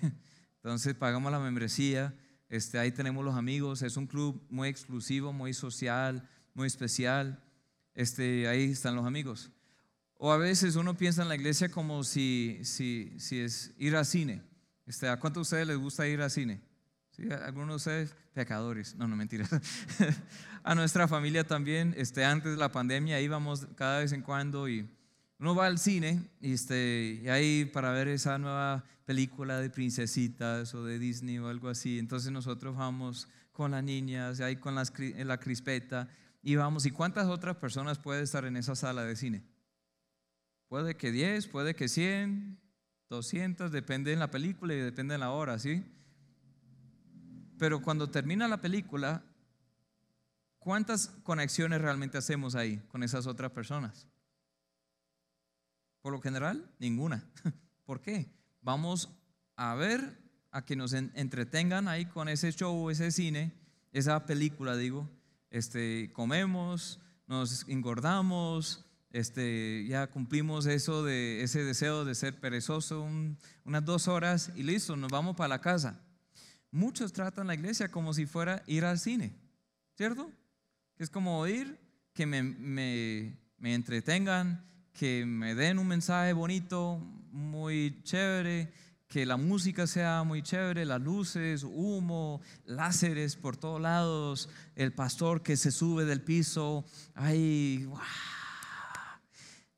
Entonces 0.57 0.95
pagamos 0.95 1.33
la 1.33 1.39
membresía, 1.39 2.15
este, 2.49 2.79
ahí 2.79 2.93
tenemos 2.93 3.25
los 3.25 3.37
amigos, 3.37 3.83
es 3.83 3.97
un 3.97 4.07
club 4.07 4.45
muy 4.51 4.69
exclusivo, 4.69 5.33
muy 5.33 5.55
social, 5.55 6.29
muy 6.55 6.67
especial. 6.67 7.43
Este, 7.95 8.49
ahí 8.49 8.71
están 8.73 8.97
los 8.97 9.07
amigos. 9.07 9.51
O 10.17 10.33
a 10.33 10.37
veces 10.37 10.75
uno 10.77 10.97
piensa 10.97 11.23
en 11.23 11.29
la 11.29 11.37
iglesia 11.37 11.69
como 11.69 12.03
si, 12.03 12.59
si, 12.63 13.13
si 13.19 13.41
es 13.41 13.73
ir 13.79 13.95
al 13.97 14.05
cine. 14.05 14.43
Este, 14.87 15.09
¿A 15.09 15.19
cuántos 15.19 15.41
de 15.41 15.43
ustedes 15.43 15.67
les 15.69 15.77
gusta 15.77 16.09
ir 16.09 16.21
al 16.21 16.31
cine? 16.31 16.61
¿Algunos 17.45 17.69
de 17.69 17.77
ustedes? 17.77 18.17
Pecadores. 18.33 18.95
No, 18.95 19.09
no, 19.09 19.17
mentiras. 19.17 19.51
a 20.63 20.75
nuestra 20.75 21.09
familia 21.09 21.45
también, 21.45 21.95
este, 21.97 22.25
antes 22.25 22.53
de 22.53 22.59
la 22.59 22.71
pandemia 22.71 23.21
íbamos 23.21 23.67
cada 23.75 23.99
vez 23.99 24.13
en 24.13 24.23
cuando 24.23 24.69
y 24.69 24.89
uno 25.41 25.55
va 25.55 25.67
al 25.67 25.79
cine 25.79 26.23
y, 26.41 26.53
este, 26.53 27.21
y 27.23 27.29
ahí 27.29 27.65
para 27.65 27.91
ver 27.91 28.09
esa 28.09 28.39
nueva 28.39 28.85
película 29.05 29.59
de 29.61 29.71
princesitas 29.71 30.75
o 30.75 30.85
de 30.85 30.99
Disney 30.99 31.39
o 31.39 31.49
algo 31.49 31.69
así. 31.69 31.99
Entonces 31.99 32.31
nosotros 32.31 32.77
vamos 32.77 33.29
con 33.53 33.73
las 33.73 33.83
niñas, 33.83 34.41
ahí 34.41 34.57
con 34.57 34.77
las, 34.77 34.93
la 34.99 35.41
crispeta 35.41 36.09
y 36.41 36.55
vamos. 36.55 36.87
¿Y 36.87 36.93
cuántas 36.93 37.27
otras 37.27 37.57
personas 37.57 37.99
puede 37.99 38.23
estar 38.23 38.45
en 38.45 38.57
esa 38.57 38.77
sala 38.77 39.05
de 39.05 39.17
cine? 39.17 39.43
Puede 40.69 40.97
que 40.97 41.11
10, 41.11 41.49
puede 41.49 41.75
que 41.75 41.89
100, 41.89 42.61
200, 43.11 43.73
depende 43.73 44.13
de 44.13 44.17
la 44.19 44.31
película 44.31 44.75
y 44.75 44.79
depende 44.79 45.15
de 45.15 45.19
la 45.19 45.31
hora, 45.31 45.59
¿sí? 45.59 45.85
Pero 47.59 47.83
cuando 47.83 48.11
termina 48.11 48.49
la 48.49 48.61
película, 48.61 49.25
¿cuántas 50.59 51.09
conexiones 51.25 51.81
realmente 51.81 52.19
hacemos 52.19 52.55
ahí 52.55 52.79
con 52.89 53.03
esas 53.03 53.27
otras 53.27 53.51
personas? 53.51 54.07
Por 56.01 56.13
lo 56.13 56.21
general, 56.21 56.71
ninguna. 56.79 57.29
¿Por 57.85 58.01
qué? 58.01 58.31
Vamos 58.63 59.11
a 59.57 59.75
ver, 59.75 60.19
a 60.51 60.65
que 60.65 60.77
nos 60.77 60.93
entretengan 60.93 61.89
ahí 61.89 62.07
con 62.07 62.29
ese 62.29 62.53
show, 62.53 62.91
ese 62.91 63.11
cine, 63.11 63.53
esa 63.93 64.25
película, 64.25 64.77
digo. 64.77 65.11
Este, 65.51 66.13
comemos, 66.13 67.01
nos 67.27 67.67
engordamos, 67.69 68.85
este, 69.11 69.87
ya 69.89 70.07
cumplimos 70.09 70.67
eso 70.67 71.03
de 71.03 71.43
ese 71.43 71.65
deseo 71.65 72.05
de 72.05 72.15
ser 72.15 72.39
perezoso 72.39 73.09
unas 73.65 73.85
dos 73.85 74.07
horas 74.07 74.53
y 74.55 74.63
listo, 74.63 74.97
nos 74.97 75.11
vamos 75.11 75.35
para 75.35 75.49
la 75.49 75.61
casa. 75.61 76.08
Muchos 76.71 77.13
tratan 77.13 77.47
la 77.47 77.55
iglesia 77.55 77.91
como 77.91 78.13
si 78.15 78.27
fuera 78.27 78.63
ir 78.67 78.85
al 78.85 78.99
cine, 78.99 79.35
¿cierto? 79.97 80.31
Es 80.97 81.11
como 81.11 81.47
ir, 81.47 81.79
que 82.13 82.27
me, 82.27 82.43
me 82.43 83.75
entretengan, 83.75 84.65
que 84.93 85.25
me 85.25 85.55
den 85.55 85.79
un 85.79 85.87
mensaje 85.87 86.33
bonito, 86.33 86.99
muy 87.31 88.01
chévere, 88.03 88.73
que 89.09 89.25
la 89.25 89.37
música 89.39 89.87
sea 89.87 90.23
muy 90.23 90.43
chévere, 90.43 90.85
las 90.85 91.01
luces, 91.01 91.65
humo, 91.65 92.43
láseres 92.67 93.37
por 93.37 93.57
todos 93.57 93.81
lados, 93.81 94.51
el 94.77 94.93
pastor 94.93 95.43
que 95.43 95.57
se 95.57 95.71
sube 95.71 96.05
del 96.05 96.21
piso, 96.21 96.85
ay, 97.15 97.87
wow. 97.87 97.99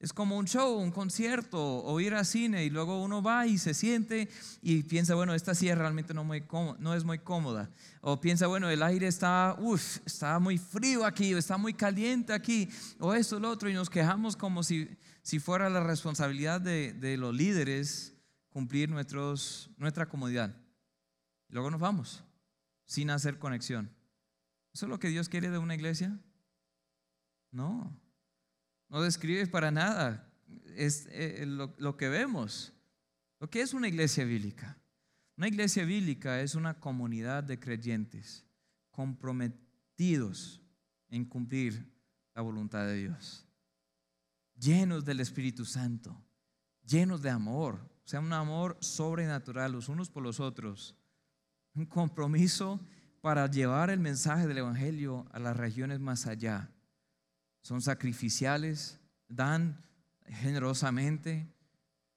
Es 0.00 0.14
como 0.14 0.38
un 0.38 0.46
show, 0.46 0.78
un 0.78 0.90
concierto 0.90 1.60
o 1.60 2.00
ir 2.00 2.14
al 2.14 2.24
cine 2.24 2.64
y 2.64 2.70
luego 2.70 3.02
uno 3.02 3.22
va 3.22 3.46
y 3.46 3.58
se 3.58 3.74
siente 3.74 4.30
y 4.62 4.82
piensa, 4.84 5.14
bueno, 5.14 5.34
esta 5.34 5.54
silla 5.54 5.74
realmente 5.74 6.14
no, 6.14 6.24
muy 6.24 6.42
no 6.78 6.94
es 6.94 7.04
muy 7.04 7.18
cómoda. 7.18 7.70
O 8.00 8.18
piensa, 8.18 8.46
bueno, 8.46 8.70
el 8.70 8.82
aire 8.82 9.06
está, 9.06 9.54
uff, 9.58 9.98
está 10.06 10.38
muy 10.38 10.56
frío 10.56 11.04
aquí, 11.04 11.34
o 11.34 11.38
está 11.38 11.58
muy 11.58 11.74
caliente 11.74 12.32
aquí, 12.32 12.70
o 12.98 13.12
esto, 13.12 13.38
lo 13.38 13.50
otro, 13.50 13.68
y 13.68 13.74
nos 13.74 13.90
quejamos 13.90 14.36
como 14.36 14.62
si, 14.62 14.88
si 15.20 15.38
fuera 15.38 15.68
la 15.68 15.84
responsabilidad 15.84 16.62
de, 16.62 16.94
de 16.94 17.18
los 17.18 17.34
líderes 17.34 18.14
cumplir 18.48 18.88
nuestros, 18.88 19.68
nuestra 19.76 20.08
comodidad. 20.08 20.56
Luego 21.50 21.70
nos 21.70 21.80
vamos 21.80 22.24
sin 22.86 23.10
hacer 23.10 23.38
conexión. 23.38 23.94
¿Eso 24.72 24.86
es 24.86 24.90
lo 24.90 24.98
que 24.98 25.08
Dios 25.08 25.28
quiere 25.28 25.50
de 25.50 25.58
una 25.58 25.74
iglesia? 25.74 26.18
No. 27.50 27.99
No 28.90 29.00
describe 29.00 29.46
para 29.46 29.70
nada 29.70 30.31
es, 30.76 31.07
eh, 31.12 31.44
lo, 31.46 31.74
lo 31.79 31.96
que 31.96 32.09
vemos. 32.09 32.72
Lo 33.38 33.48
que 33.48 33.62
es 33.62 33.72
una 33.72 33.88
iglesia 33.88 34.24
bíblica. 34.24 34.76
Una 35.37 35.48
iglesia 35.48 35.85
bíblica 35.85 36.40
es 36.42 36.55
una 36.55 36.79
comunidad 36.79 37.42
de 37.44 37.59
creyentes 37.59 38.44
comprometidos 38.90 40.61
en 41.09 41.24
cumplir 41.24 41.90
la 42.35 42.42
voluntad 42.42 42.87
de 42.87 42.96
Dios, 42.96 43.46
llenos 44.57 45.05
del 45.05 45.20
Espíritu 45.20 45.64
Santo, 45.64 46.22
llenos 46.85 47.22
de 47.22 47.31
amor, 47.31 47.76
o 48.05 48.09
sea, 48.09 48.20
un 48.20 48.33
amor 48.33 48.76
sobrenatural 48.81 49.72
los 49.72 49.88
unos 49.88 50.11
por 50.11 50.22
los 50.22 50.40
otros, 50.40 50.94
un 51.74 51.87
compromiso 51.87 52.81
para 53.20 53.46
llevar 53.50 53.90
el 53.90 54.00
mensaje 54.00 54.46
del 54.46 54.59
Evangelio 54.59 55.26
a 55.33 55.38
las 55.38 55.57
regiones 55.57 56.00
más 56.00 56.26
allá 56.26 56.70
son 57.62 57.82
sacrificiales, 57.82 58.98
dan 59.28 59.82
generosamente, 60.26 61.52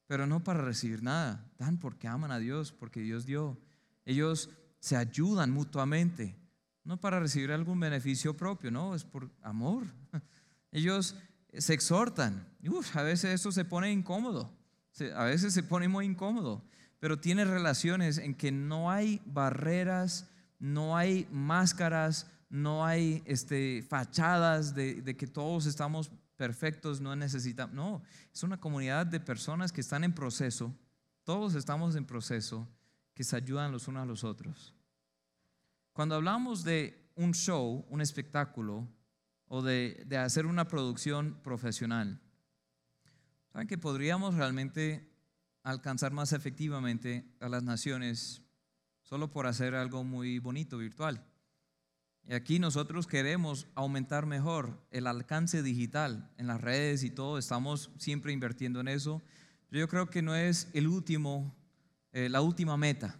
pero 0.08 0.28
no 0.28 0.44
para 0.44 0.62
recibir 0.62 1.04
nada, 1.04 1.50
dan 1.58 1.78
porque 1.78 2.08
aman 2.08 2.32
a 2.32 2.40
Dios, 2.40 2.72
porque 2.72 3.02
Dios 3.02 3.26
dio. 3.26 3.58
Ellos 4.06 4.50
se 4.80 4.96
ayudan 4.96 5.52
mutuamente, 5.52 6.36
no 6.84 7.00
para 7.00 7.20
recibir 7.20 7.52
algún 7.52 7.80
beneficio 7.80 8.36
propio, 8.36 8.72
no, 8.72 8.96
es 8.96 9.04
por 9.04 9.32
amor. 9.42 9.86
Ellos 10.72 11.16
se 11.58 11.74
exhortan. 11.74 12.48
Uf, 12.68 12.96
a 12.98 13.04
veces 13.04 13.34
eso 13.36 13.52
se 13.52 13.64
pone 13.64 13.92
incómodo, 13.92 14.52
a 15.16 15.26
veces 15.26 15.54
se 15.54 15.64
pone 15.64 15.88
muy 15.88 16.06
incómodo, 16.06 16.64
pero 17.00 17.20
tiene 17.20 17.46
relaciones 17.46 18.18
en 18.18 18.36
que 18.36 18.52
no 18.52 18.92
hay 18.92 19.22
barreras, 19.26 20.30
no 20.60 20.98
hay 20.98 21.28
máscaras, 21.32 22.28
no 22.54 22.86
hay 22.86 23.24
este, 23.26 23.82
fachadas 23.82 24.76
de, 24.76 25.18
que 25.18 25.26
todos 25.26 25.66
estamos 25.66 26.12
perfectos, 26.36 27.02
no 27.02 27.16
necesitamos. 27.16 27.74
No, 27.74 28.04
es 28.32 28.44
una 28.44 28.60
comunidad 28.60 29.08
de 29.08 29.20
personas 29.20 29.72
que 29.72 29.82
están 29.82 30.04
en 30.04 30.14
proceso, 30.14 30.72
todos 31.24 31.56
estamos 31.56 31.96
en 31.96 32.06
proceso, 32.06 32.70
que 33.16 33.24
se 33.24 33.36
ayudan 33.36 33.72
los 33.72 33.88
unos 33.88 34.04
a 34.04 34.06
los 34.06 34.24
otros. 34.24 34.76
Cuando 35.94 36.14
hablamos 36.14 36.64
de 36.64 37.10
un 37.16 37.34
show, 37.34 37.88
un 37.90 38.02
espectáculo, 38.02 38.88
o 39.48 39.64
de, 39.64 40.04
de 40.06 40.18
hacer 40.18 40.46
una 40.46 40.68
producción 40.68 41.40
profesional, 41.42 42.22
¿saben 43.52 43.68
que 43.68 43.80
podríamos 43.80 44.36
realmente 44.36 45.12
alcanzar 45.64 46.12
más 46.12 46.34
efectivamente 46.34 47.26
a 47.40 47.50
las 47.50 47.64
naciones 47.64 48.44
solo 49.02 49.32
por 49.32 49.48
hacer 49.48 49.74
algo 49.74 50.04
muy 50.04 50.38
bonito, 50.38 50.78
virtual? 50.78 51.33
Y 52.26 52.34
aquí 52.34 52.58
nosotros 52.58 53.06
queremos 53.06 53.68
aumentar 53.76 54.26
mejor 54.26 54.82
el 54.92 55.08
alcance 55.08 55.62
digital 55.62 56.32
en 56.38 56.48
las 56.48 56.62
redes 56.62 57.04
y 57.04 57.10
todo, 57.10 57.38
estamos 57.38 57.92
siempre 57.98 58.32
invirtiendo 58.32 58.80
en 58.80 58.88
eso. 58.88 59.22
Yo 59.72 59.88
creo 59.90 60.10
que 60.10 60.22
no 60.22 60.36
es 60.36 60.70
el 60.74 60.88
último, 60.88 61.54
eh, 62.12 62.30
la 62.30 62.42
última 62.42 62.78
meta. 62.78 63.20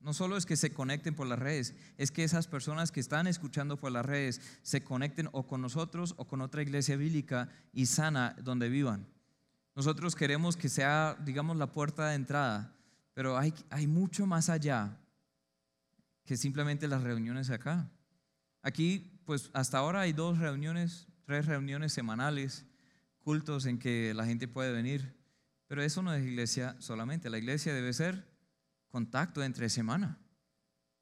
No 0.00 0.12
solo 0.12 0.36
es 0.36 0.44
que 0.44 0.56
se 0.56 0.74
conecten 0.74 1.14
por 1.14 1.26
las 1.26 1.38
redes, 1.38 1.74
es 1.96 2.10
que 2.10 2.24
esas 2.24 2.46
personas 2.46 2.92
que 2.92 3.00
están 3.00 3.26
escuchando 3.26 3.78
por 3.78 3.90
las 3.90 4.04
redes 4.04 4.42
se 4.60 4.84
conecten 4.84 5.30
o 5.32 5.46
con 5.46 5.62
nosotros 5.62 6.14
o 6.18 6.26
con 6.26 6.42
otra 6.42 6.60
iglesia 6.60 6.96
bíblica 6.96 7.48
y 7.72 7.86
sana 7.86 8.36
donde 8.42 8.68
vivan. 8.68 9.06
Nosotros 9.74 10.14
queremos 10.14 10.58
que 10.58 10.68
sea, 10.68 11.16
digamos, 11.24 11.56
la 11.56 11.72
puerta 11.72 12.08
de 12.08 12.16
entrada, 12.16 12.76
pero 13.14 13.38
hay, 13.38 13.54
hay 13.70 13.86
mucho 13.86 14.26
más 14.26 14.50
allá 14.50 15.00
que 16.26 16.36
simplemente 16.36 16.86
las 16.86 17.02
reuniones 17.02 17.48
acá. 17.48 17.90
Aquí, 18.64 19.20
pues 19.26 19.50
hasta 19.52 19.76
ahora 19.76 20.00
hay 20.00 20.14
dos 20.14 20.38
reuniones, 20.38 21.06
tres 21.26 21.44
reuniones 21.44 21.92
semanales, 21.92 22.64
cultos 23.20 23.66
en 23.66 23.78
que 23.78 24.14
la 24.14 24.24
gente 24.24 24.48
puede 24.48 24.72
venir, 24.72 25.14
pero 25.66 25.82
eso 25.82 26.02
no 26.02 26.14
es 26.14 26.24
iglesia 26.24 26.74
solamente, 26.78 27.28
la 27.28 27.36
iglesia 27.36 27.74
debe 27.74 27.92
ser 27.92 28.26
contacto 28.88 29.44
entre 29.44 29.68
semana. 29.68 30.18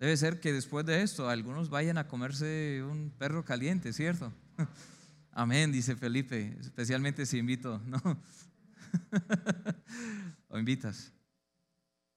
Debe 0.00 0.16
ser 0.16 0.40
que 0.40 0.52
después 0.52 0.84
de 0.84 1.02
esto 1.02 1.28
algunos 1.28 1.70
vayan 1.70 1.98
a 1.98 2.08
comerse 2.08 2.82
un 2.82 3.12
perro 3.16 3.44
caliente, 3.44 3.92
¿cierto? 3.92 4.32
Amén, 5.30 5.70
dice 5.70 5.94
Felipe, 5.94 6.56
especialmente 6.58 7.26
si 7.26 7.38
invito, 7.38 7.80
¿no? 7.86 8.00
o 10.48 10.58
invitas, 10.58 11.12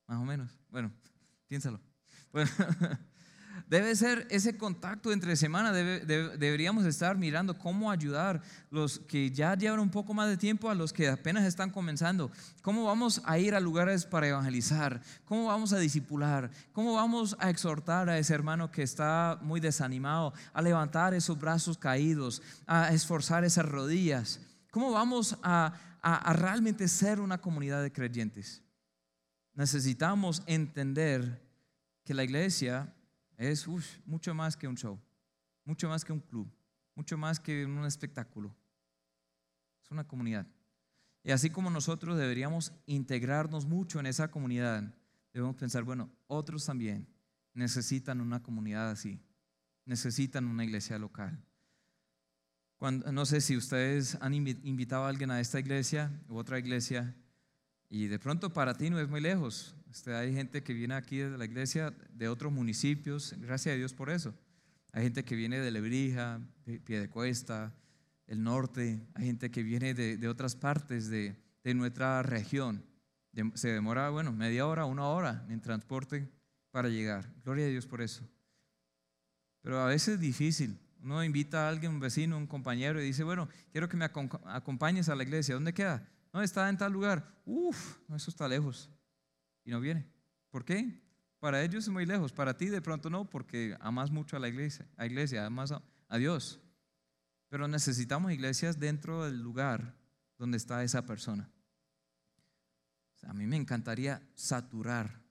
más 0.07 0.17
o 0.17 0.25
menos. 0.25 0.59
Bueno, 0.71 0.91
piénsalo. 1.47 1.79
Bueno, 2.31 2.49
Debe 3.67 3.95
ser 3.95 4.27
ese 4.29 4.57
contacto 4.57 5.11
entre 5.11 5.35
semana, 5.35 5.73
deberíamos 5.73 6.85
estar 6.85 7.17
mirando 7.17 7.57
cómo 7.57 7.89
ayudar 7.89 8.41
los 8.69 8.99
que 8.99 9.31
ya 9.31 9.55
llevan 9.55 9.79
un 9.79 9.89
poco 9.89 10.13
más 10.13 10.29
de 10.29 10.37
tiempo 10.37 10.69
a 10.69 10.75
los 10.75 10.93
que 10.93 11.09
apenas 11.09 11.45
están 11.45 11.71
comenzando. 11.71 12.29
¿Cómo 12.61 12.83
vamos 12.83 13.23
a 13.25 13.39
ir 13.39 13.55
a 13.55 13.59
lugares 13.59 14.05
para 14.05 14.27
evangelizar? 14.27 15.01
¿Cómo 15.25 15.47
vamos 15.47 15.73
a 15.73 15.79
discipular? 15.79 16.51
¿Cómo 16.73 16.93
vamos 16.93 17.35
a 17.39 17.49
exhortar 17.49 18.07
a 18.07 18.19
ese 18.19 18.35
hermano 18.35 18.69
que 18.71 18.83
está 18.83 19.39
muy 19.41 19.59
desanimado 19.59 20.33
a 20.53 20.61
levantar 20.61 21.15
esos 21.15 21.39
brazos 21.39 21.77
caídos, 21.77 22.43
a 22.67 22.93
esforzar 22.93 23.43
esas 23.43 23.65
rodillas? 23.65 24.39
¿Cómo 24.69 24.91
vamos 24.91 25.37
a 25.41 25.73
realmente 26.33 26.87
ser 26.87 27.19
una 27.19 27.39
comunidad 27.39 27.81
de 27.81 27.91
creyentes? 27.91 28.61
Necesitamos 29.55 30.43
entender 30.45 31.41
que 32.03 32.13
la 32.13 32.23
iglesia 32.23 32.93
es 33.37 33.67
mucho 34.05 34.33
más 34.33 34.55
que 34.55 34.67
un 34.67 34.75
show, 34.75 34.99
mucho 35.63 35.89
más 35.89 36.03
que 36.05 36.13
un 36.13 36.19
club, 36.19 36.51
mucho 36.95 37.17
más 37.17 37.39
que 37.39 37.65
un 37.65 37.85
espectáculo. 37.85 38.55
Es 39.83 39.91
una 39.91 40.07
comunidad. 40.07 40.47
Y 41.23 41.31
así 41.31 41.49
como 41.49 41.69
nosotros 41.69 42.17
deberíamos 42.17 42.71
integrarnos 42.85 43.65
mucho 43.65 43.99
en 43.99 44.05
esa 44.05 44.29
comunidad, 44.29 44.93
debemos 45.33 45.55
pensar, 45.55 45.83
bueno, 45.83 46.09
otros 46.27 46.65
también 46.65 47.07
necesitan 47.53 48.21
una 48.21 48.43
comunidad 48.43 48.91
así, 48.91 49.19
necesitan 49.85 50.45
una 50.45 50.63
iglesia 50.63 50.99
local. 50.99 51.43
Cuando, 52.77 53.11
no 53.11 53.25
sé 53.25 53.41
si 53.41 53.55
ustedes 53.55 54.17
han 54.21 54.33
invitado 54.33 55.05
a 55.05 55.09
alguien 55.09 55.31
a 55.31 55.39
esta 55.39 55.59
iglesia 55.59 56.11
u 56.27 56.37
otra 56.37 56.59
iglesia 56.59 57.15
y 57.89 58.07
de 58.07 58.19
pronto 58.19 58.51
para 58.51 58.73
ti 58.73 58.89
no 58.89 58.99
es 58.99 59.07
muy 59.07 59.21
lejos, 59.21 59.75
este, 59.91 60.13
hay 60.13 60.33
gente 60.33 60.63
que 60.63 60.73
viene 60.73 60.93
aquí 60.93 61.19
de 61.19 61.37
la 61.37 61.45
iglesia 61.45 61.93
de 62.13 62.27
otros 62.27 62.51
municipios, 62.51 63.33
gracias 63.37 63.73
a 63.73 63.77
Dios 63.77 63.93
por 63.93 64.09
eso. 64.09 64.33
Hay 64.91 65.03
gente 65.03 65.23
que 65.23 65.35
viene 65.35 65.59
de 65.59 65.71
Lebrija, 65.71 66.41
Piedecuesta, 66.83 67.73
el 68.27 68.43
norte, 68.43 68.99
hay 69.13 69.25
gente 69.25 69.51
que 69.51 69.63
viene 69.63 69.93
de, 69.93 70.27
otras 70.27 70.55
partes 70.55 71.09
de, 71.09 71.35
nuestra 71.73 72.23
región. 72.23 72.83
se 73.53 73.69
demora, 73.69 74.09
bueno, 74.09 74.31
media 74.31 74.67
hora, 74.67 74.85
una 74.85 75.05
hora 75.07 75.45
en 75.49 75.61
transporte 75.61 76.29
para 76.71 76.89
llegar. 76.89 77.33
Gloria 77.43 77.65
a 77.65 77.69
Dios 77.69 77.87
por 77.87 78.01
eso. 78.01 78.27
Pero 79.61 79.79
a 79.79 79.87
veces 79.87 80.15
es 80.15 80.19
difícil. 80.19 80.77
Uno 81.01 81.23
invita 81.23 81.65
a 81.65 81.69
alguien, 81.69 81.93
un 81.93 81.99
vecino, 81.99 82.37
un 82.37 82.47
compañero, 82.47 83.01
y 83.01 83.05
dice, 83.05 83.23
bueno, 83.23 83.47
quiero 83.71 83.87
que 83.87 83.97
me 83.97 84.05
acompañes 84.05 85.07
a 85.07 85.15
la 85.15 85.23
iglesia. 85.23 85.55
¿Dónde 85.55 85.73
queda? 85.73 86.07
No, 86.35 86.41
está 86.41 86.67
en 86.67 86.75
tal 86.75 86.91
lugar. 86.91 87.25
Uf, 87.45 87.97
eso 88.13 88.29
está 88.29 88.45
lejos 88.45 88.91
y 89.63 89.71
no 89.71 89.79
viene. 89.79 90.05
¿Por 90.49 90.65
qué? 90.65 91.01
Para 91.39 91.63
ellos 91.63 91.85
es 91.85 91.89
muy 91.89 92.05
lejos, 92.05 92.33
para 92.33 92.57
ti 92.57 92.65
de 92.65 92.81
pronto 92.81 93.09
no, 93.09 93.29
porque 93.29 93.77
amas 93.79 94.11
mucho 94.11 94.35
a 94.35 94.39
la 94.41 94.49
iglesia, 94.49 94.85
a 94.97 95.05
iglesia, 95.05 95.45
amas 95.45 95.71
a, 95.71 96.17
Dios. 96.17 96.59
Pero 97.47 97.69
necesitamos 97.69 98.33
iglesias 98.33 98.77
dentro 98.77 99.23
del 99.23 99.39
lugar 99.39 99.95
donde 100.37 100.57
está 100.57 100.83
esa 100.83 101.05
persona. 101.05 101.49
a 103.23 103.33
mí 103.33 103.47
me 103.47 103.55
encantaría 103.55 104.21
saturar 104.33 105.21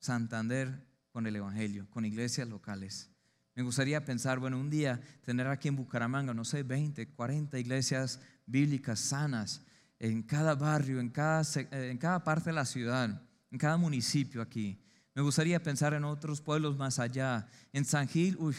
Santander 0.00 0.84
con 1.12 1.28
el 1.28 1.36
Evangelio, 1.36 1.88
con 1.90 2.04
iglesias 2.04 2.48
locales. 2.48 3.08
Me 3.54 3.62
gustaría 3.62 4.04
pensar, 4.04 4.40
bueno, 4.40 4.58
un 4.58 4.68
día 4.68 5.00
tener 5.22 5.46
aquí 5.46 5.68
en 5.68 5.76
Bucaramanga, 5.76 6.34
no 6.34 6.44
sé, 6.44 6.64
20, 6.64 7.06
40 7.12 7.56
iglesias 7.56 8.20
bíblicas 8.46 8.98
sanas 8.98 9.64
en 10.00 10.22
cada 10.22 10.54
barrio, 10.54 10.98
en 10.98 11.10
cada, 11.10 11.42
en 11.70 11.98
cada 11.98 12.24
parte 12.24 12.50
de 12.50 12.54
la 12.54 12.64
ciudad, 12.64 13.22
en 13.50 13.58
cada 13.58 13.76
municipio 13.76 14.42
aquí. 14.42 14.80
Me 15.14 15.22
gustaría 15.22 15.62
pensar 15.62 15.92
en 15.94 16.04
otros 16.04 16.40
pueblos 16.40 16.76
más 16.76 16.98
allá. 16.98 17.46
En 17.72 17.84
San 17.84 18.08
Gil, 18.08 18.36
uy, 18.38 18.56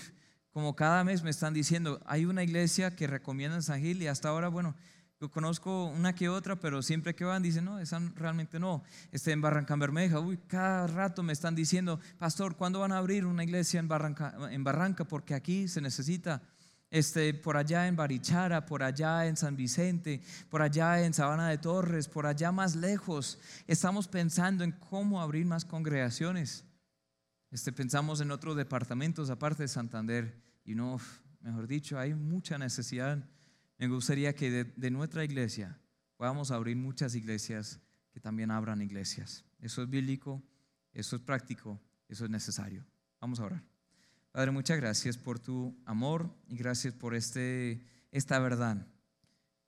como 0.52 0.76
cada 0.76 1.04
mes 1.04 1.24
me 1.24 1.32
están 1.32 1.54
diciendo, 1.54 2.00
hay 2.06 2.26
una 2.26 2.44
iglesia 2.44 2.96
que 2.96 3.08
recomienda 3.08 3.56
en 3.56 3.64
San 3.64 3.82
Gil 3.82 4.02
y 4.02 4.08
hasta 4.08 4.30
ahora, 4.30 4.50
bueno, 4.50 4.76
yo 5.20 5.30
conozco 5.30 5.86
una 5.86 6.14
que 6.14 6.30
otra, 6.30 6.60
pero 6.60 6.82
siempre 6.82 7.16
que 7.16 7.24
van 7.24 7.42
dicen, 7.42 7.66
no, 7.66 7.80
esa 7.80 8.00
realmente 8.16 8.60
no. 8.60 8.84
Este, 9.12 9.32
en 9.32 9.42
Barranca 9.42 9.76
Bermeja, 9.76 10.20
uy, 10.20 10.38
cada 10.48 10.88
rato 10.88 11.24
me 11.24 11.34
están 11.34 11.56
diciendo, 11.56 12.00
pastor, 12.18 12.56
¿cuándo 12.56 12.80
van 12.80 12.92
a 12.92 12.98
abrir 12.98 13.26
una 13.26 13.44
iglesia 13.44 13.80
en 13.80 13.88
Barranca? 13.88 14.36
En 14.52 14.64
Barranca 14.64 15.06
porque 15.06 15.34
aquí 15.34 15.68
se 15.68 15.80
necesita. 15.80 16.42
Este, 16.92 17.34
por 17.34 17.58
allá 17.58 17.88
en 17.88 17.96
Barichara, 17.96 18.68
por 18.68 18.84
allá 18.84 19.26
en 19.26 19.36
San 19.36 19.56
Vicente, 19.56 20.22
por 20.50 20.62
allá 20.62 21.04
en 21.04 21.14
Sabana 21.14 21.50
de 21.50 21.58
Torres, 21.58 22.08
por 22.08 22.28
allá 22.28 22.52
más 22.52 22.76
lejos. 22.76 23.40
Estamos 23.66 24.08
pensando 24.08 24.64
en 24.64 24.74
cómo 24.74 25.20
abrir 25.20 25.48
más 25.48 25.66
congregaciones. 25.66 26.66
Este, 27.50 27.72
pensamos 27.72 28.22
en 28.22 28.30
otros 28.30 28.56
departamentos 28.56 29.32
aparte 29.32 29.64
de 29.64 29.68
Santander 29.68 30.40
y 30.64 30.76
no, 30.76 31.00
mejor 31.40 31.66
dicho, 31.66 31.98
hay 31.98 32.14
mucha 32.14 32.60
necesidad 32.60 33.28
me 33.82 33.88
gustaría 33.88 34.36
que 34.36 34.64
de, 34.64 34.92
nuestra 34.92 35.24
iglesia 35.24 35.76
podamos 36.16 36.52
abrir 36.52 36.76
muchas 36.76 37.16
iglesias 37.16 37.80
que 38.12 38.20
también 38.20 38.52
abran 38.52 38.80
iglesias. 38.80 39.44
Eso 39.58 39.82
es 39.82 39.90
bíblico, 39.90 40.44
eso 40.94 41.16
es 41.16 41.22
práctico, 41.24 41.82
eso 42.08 42.26
es 42.26 42.30
necesario. 42.30 42.86
Vamos 43.20 43.40
a 43.40 43.46
orar. 43.46 43.71
Padre, 44.32 44.52
muchas 44.52 44.78
gracias 44.78 45.18
por 45.18 45.40
tu 45.40 45.76
amor 45.84 46.34
y 46.48 46.56
gracias 46.56 46.94
por 46.94 47.16
este, 47.16 47.86
esta 48.12 48.40
verdad 48.40 48.88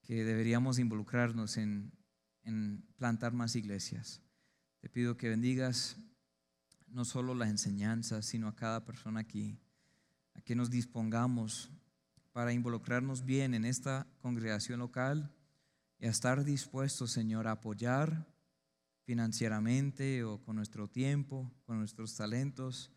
que 0.03 0.23
deberíamos 0.23 0.79
involucrarnos 0.79 1.57
en, 1.57 1.91
en 2.43 2.81
plantar 2.95 3.33
más 3.33 3.57
iglesias. 3.57 4.21
Te 4.79 4.87
pido 4.87 5.17
que 5.17 5.27
bendigas 5.27 5.97
no 6.87 7.03
solo 7.03 7.35
las 7.35 7.49
enseñanzas, 7.49 8.25
sino 8.25 8.47
a 8.47 8.55
cada 8.55 8.85
persona 8.85 9.19
aquí, 9.19 9.59
a 10.33 10.39
que 10.39 10.55
nos 10.55 10.69
dispongamos 10.69 11.69
para 12.31 12.53
involucrarnos 12.53 13.25
bien 13.25 13.55
en 13.55 13.65
esta 13.65 14.07
congregación 14.21 14.79
local 14.79 15.35
y 15.99 16.05
a 16.05 16.09
estar 16.09 16.45
dispuestos, 16.45 17.11
Señor, 17.11 17.49
a 17.49 17.51
apoyar 17.51 18.33
financieramente 19.01 20.23
o 20.23 20.41
con 20.41 20.55
nuestro 20.55 20.87
tiempo, 20.87 21.51
con 21.65 21.79
nuestros 21.79 22.15
talentos, 22.15 22.93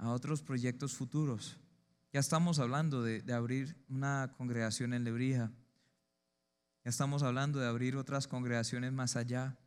a 0.00 0.10
otros 0.10 0.42
proyectos 0.42 0.94
futuros. 0.94 1.58
Ya 2.12 2.20
estamos 2.20 2.58
hablando 2.58 3.02
de, 3.02 3.22
abrir 3.32 3.76
una 3.88 4.32
congregación 4.36 4.94
en 4.94 5.04
Lebrija. 5.04 5.52
Ya 6.82 6.88
estamos 6.88 7.22
hablando 7.22 7.60
de 7.60 7.66
abrir 7.66 7.96
otras 7.96 8.26
congregaciones 8.26 8.92
más 8.92 9.16
allá. 9.16 9.58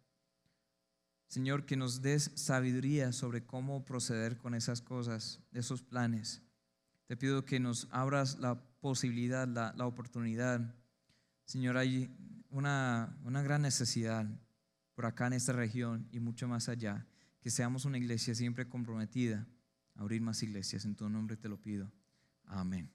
Señor, 1.27 1.65
que 1.65 1.77
nos 1.77 2.01
des 2.01 2.31
sabiduría 2.34 3.13
sobre 3.13 3.45
cómo 3.45 3.86
proceder 3.86 4.38
con 4.38 4.55
esas 4.55 4.81
cosas, 4.81 5.39
esos 5.51 5.84
planes. 5.84 6.41
Te 7.05 7.15
pido 7.15 7.45
que 7.45 7.59
nos 7.59 7.88
abras 7.91 8.39
la 8.39 8.59
posibilidad, 8.81 9.47
la, 9.47 9.86
oportunidad. 9.86 10.75
Señor, 11.45 11.77
hay 11.77 12.11
una, 12.49 13.15
gran 13.23 13.61
necesidad 13.61 14.27
por 14.95 15.05
acá 15.05 15.27
en 15.27 15.34
esta 15.34 15.53
región 15.53 16.07
y 16.11 16.19
mucho 16.19 16.47
más 16.47 16.69
allá, 16.69 17.05
que 17.39 17.51
seamos 17.51 17.86
una 17.86 17.99
iglesia 17.99 18.34
siempre 18.34 18.67
comprometida 18.67 19.47
abrir 19.95 20.21
más 20.21 20.43
iglesias. 20.43 20.85
En 20.85 20.95
tu 20.95 21.09
nombre 21.09 21.37
te 21.37 21.49
lo 21.49 21.59
pido. 21.61 21.91
Amén. 22.45 22.91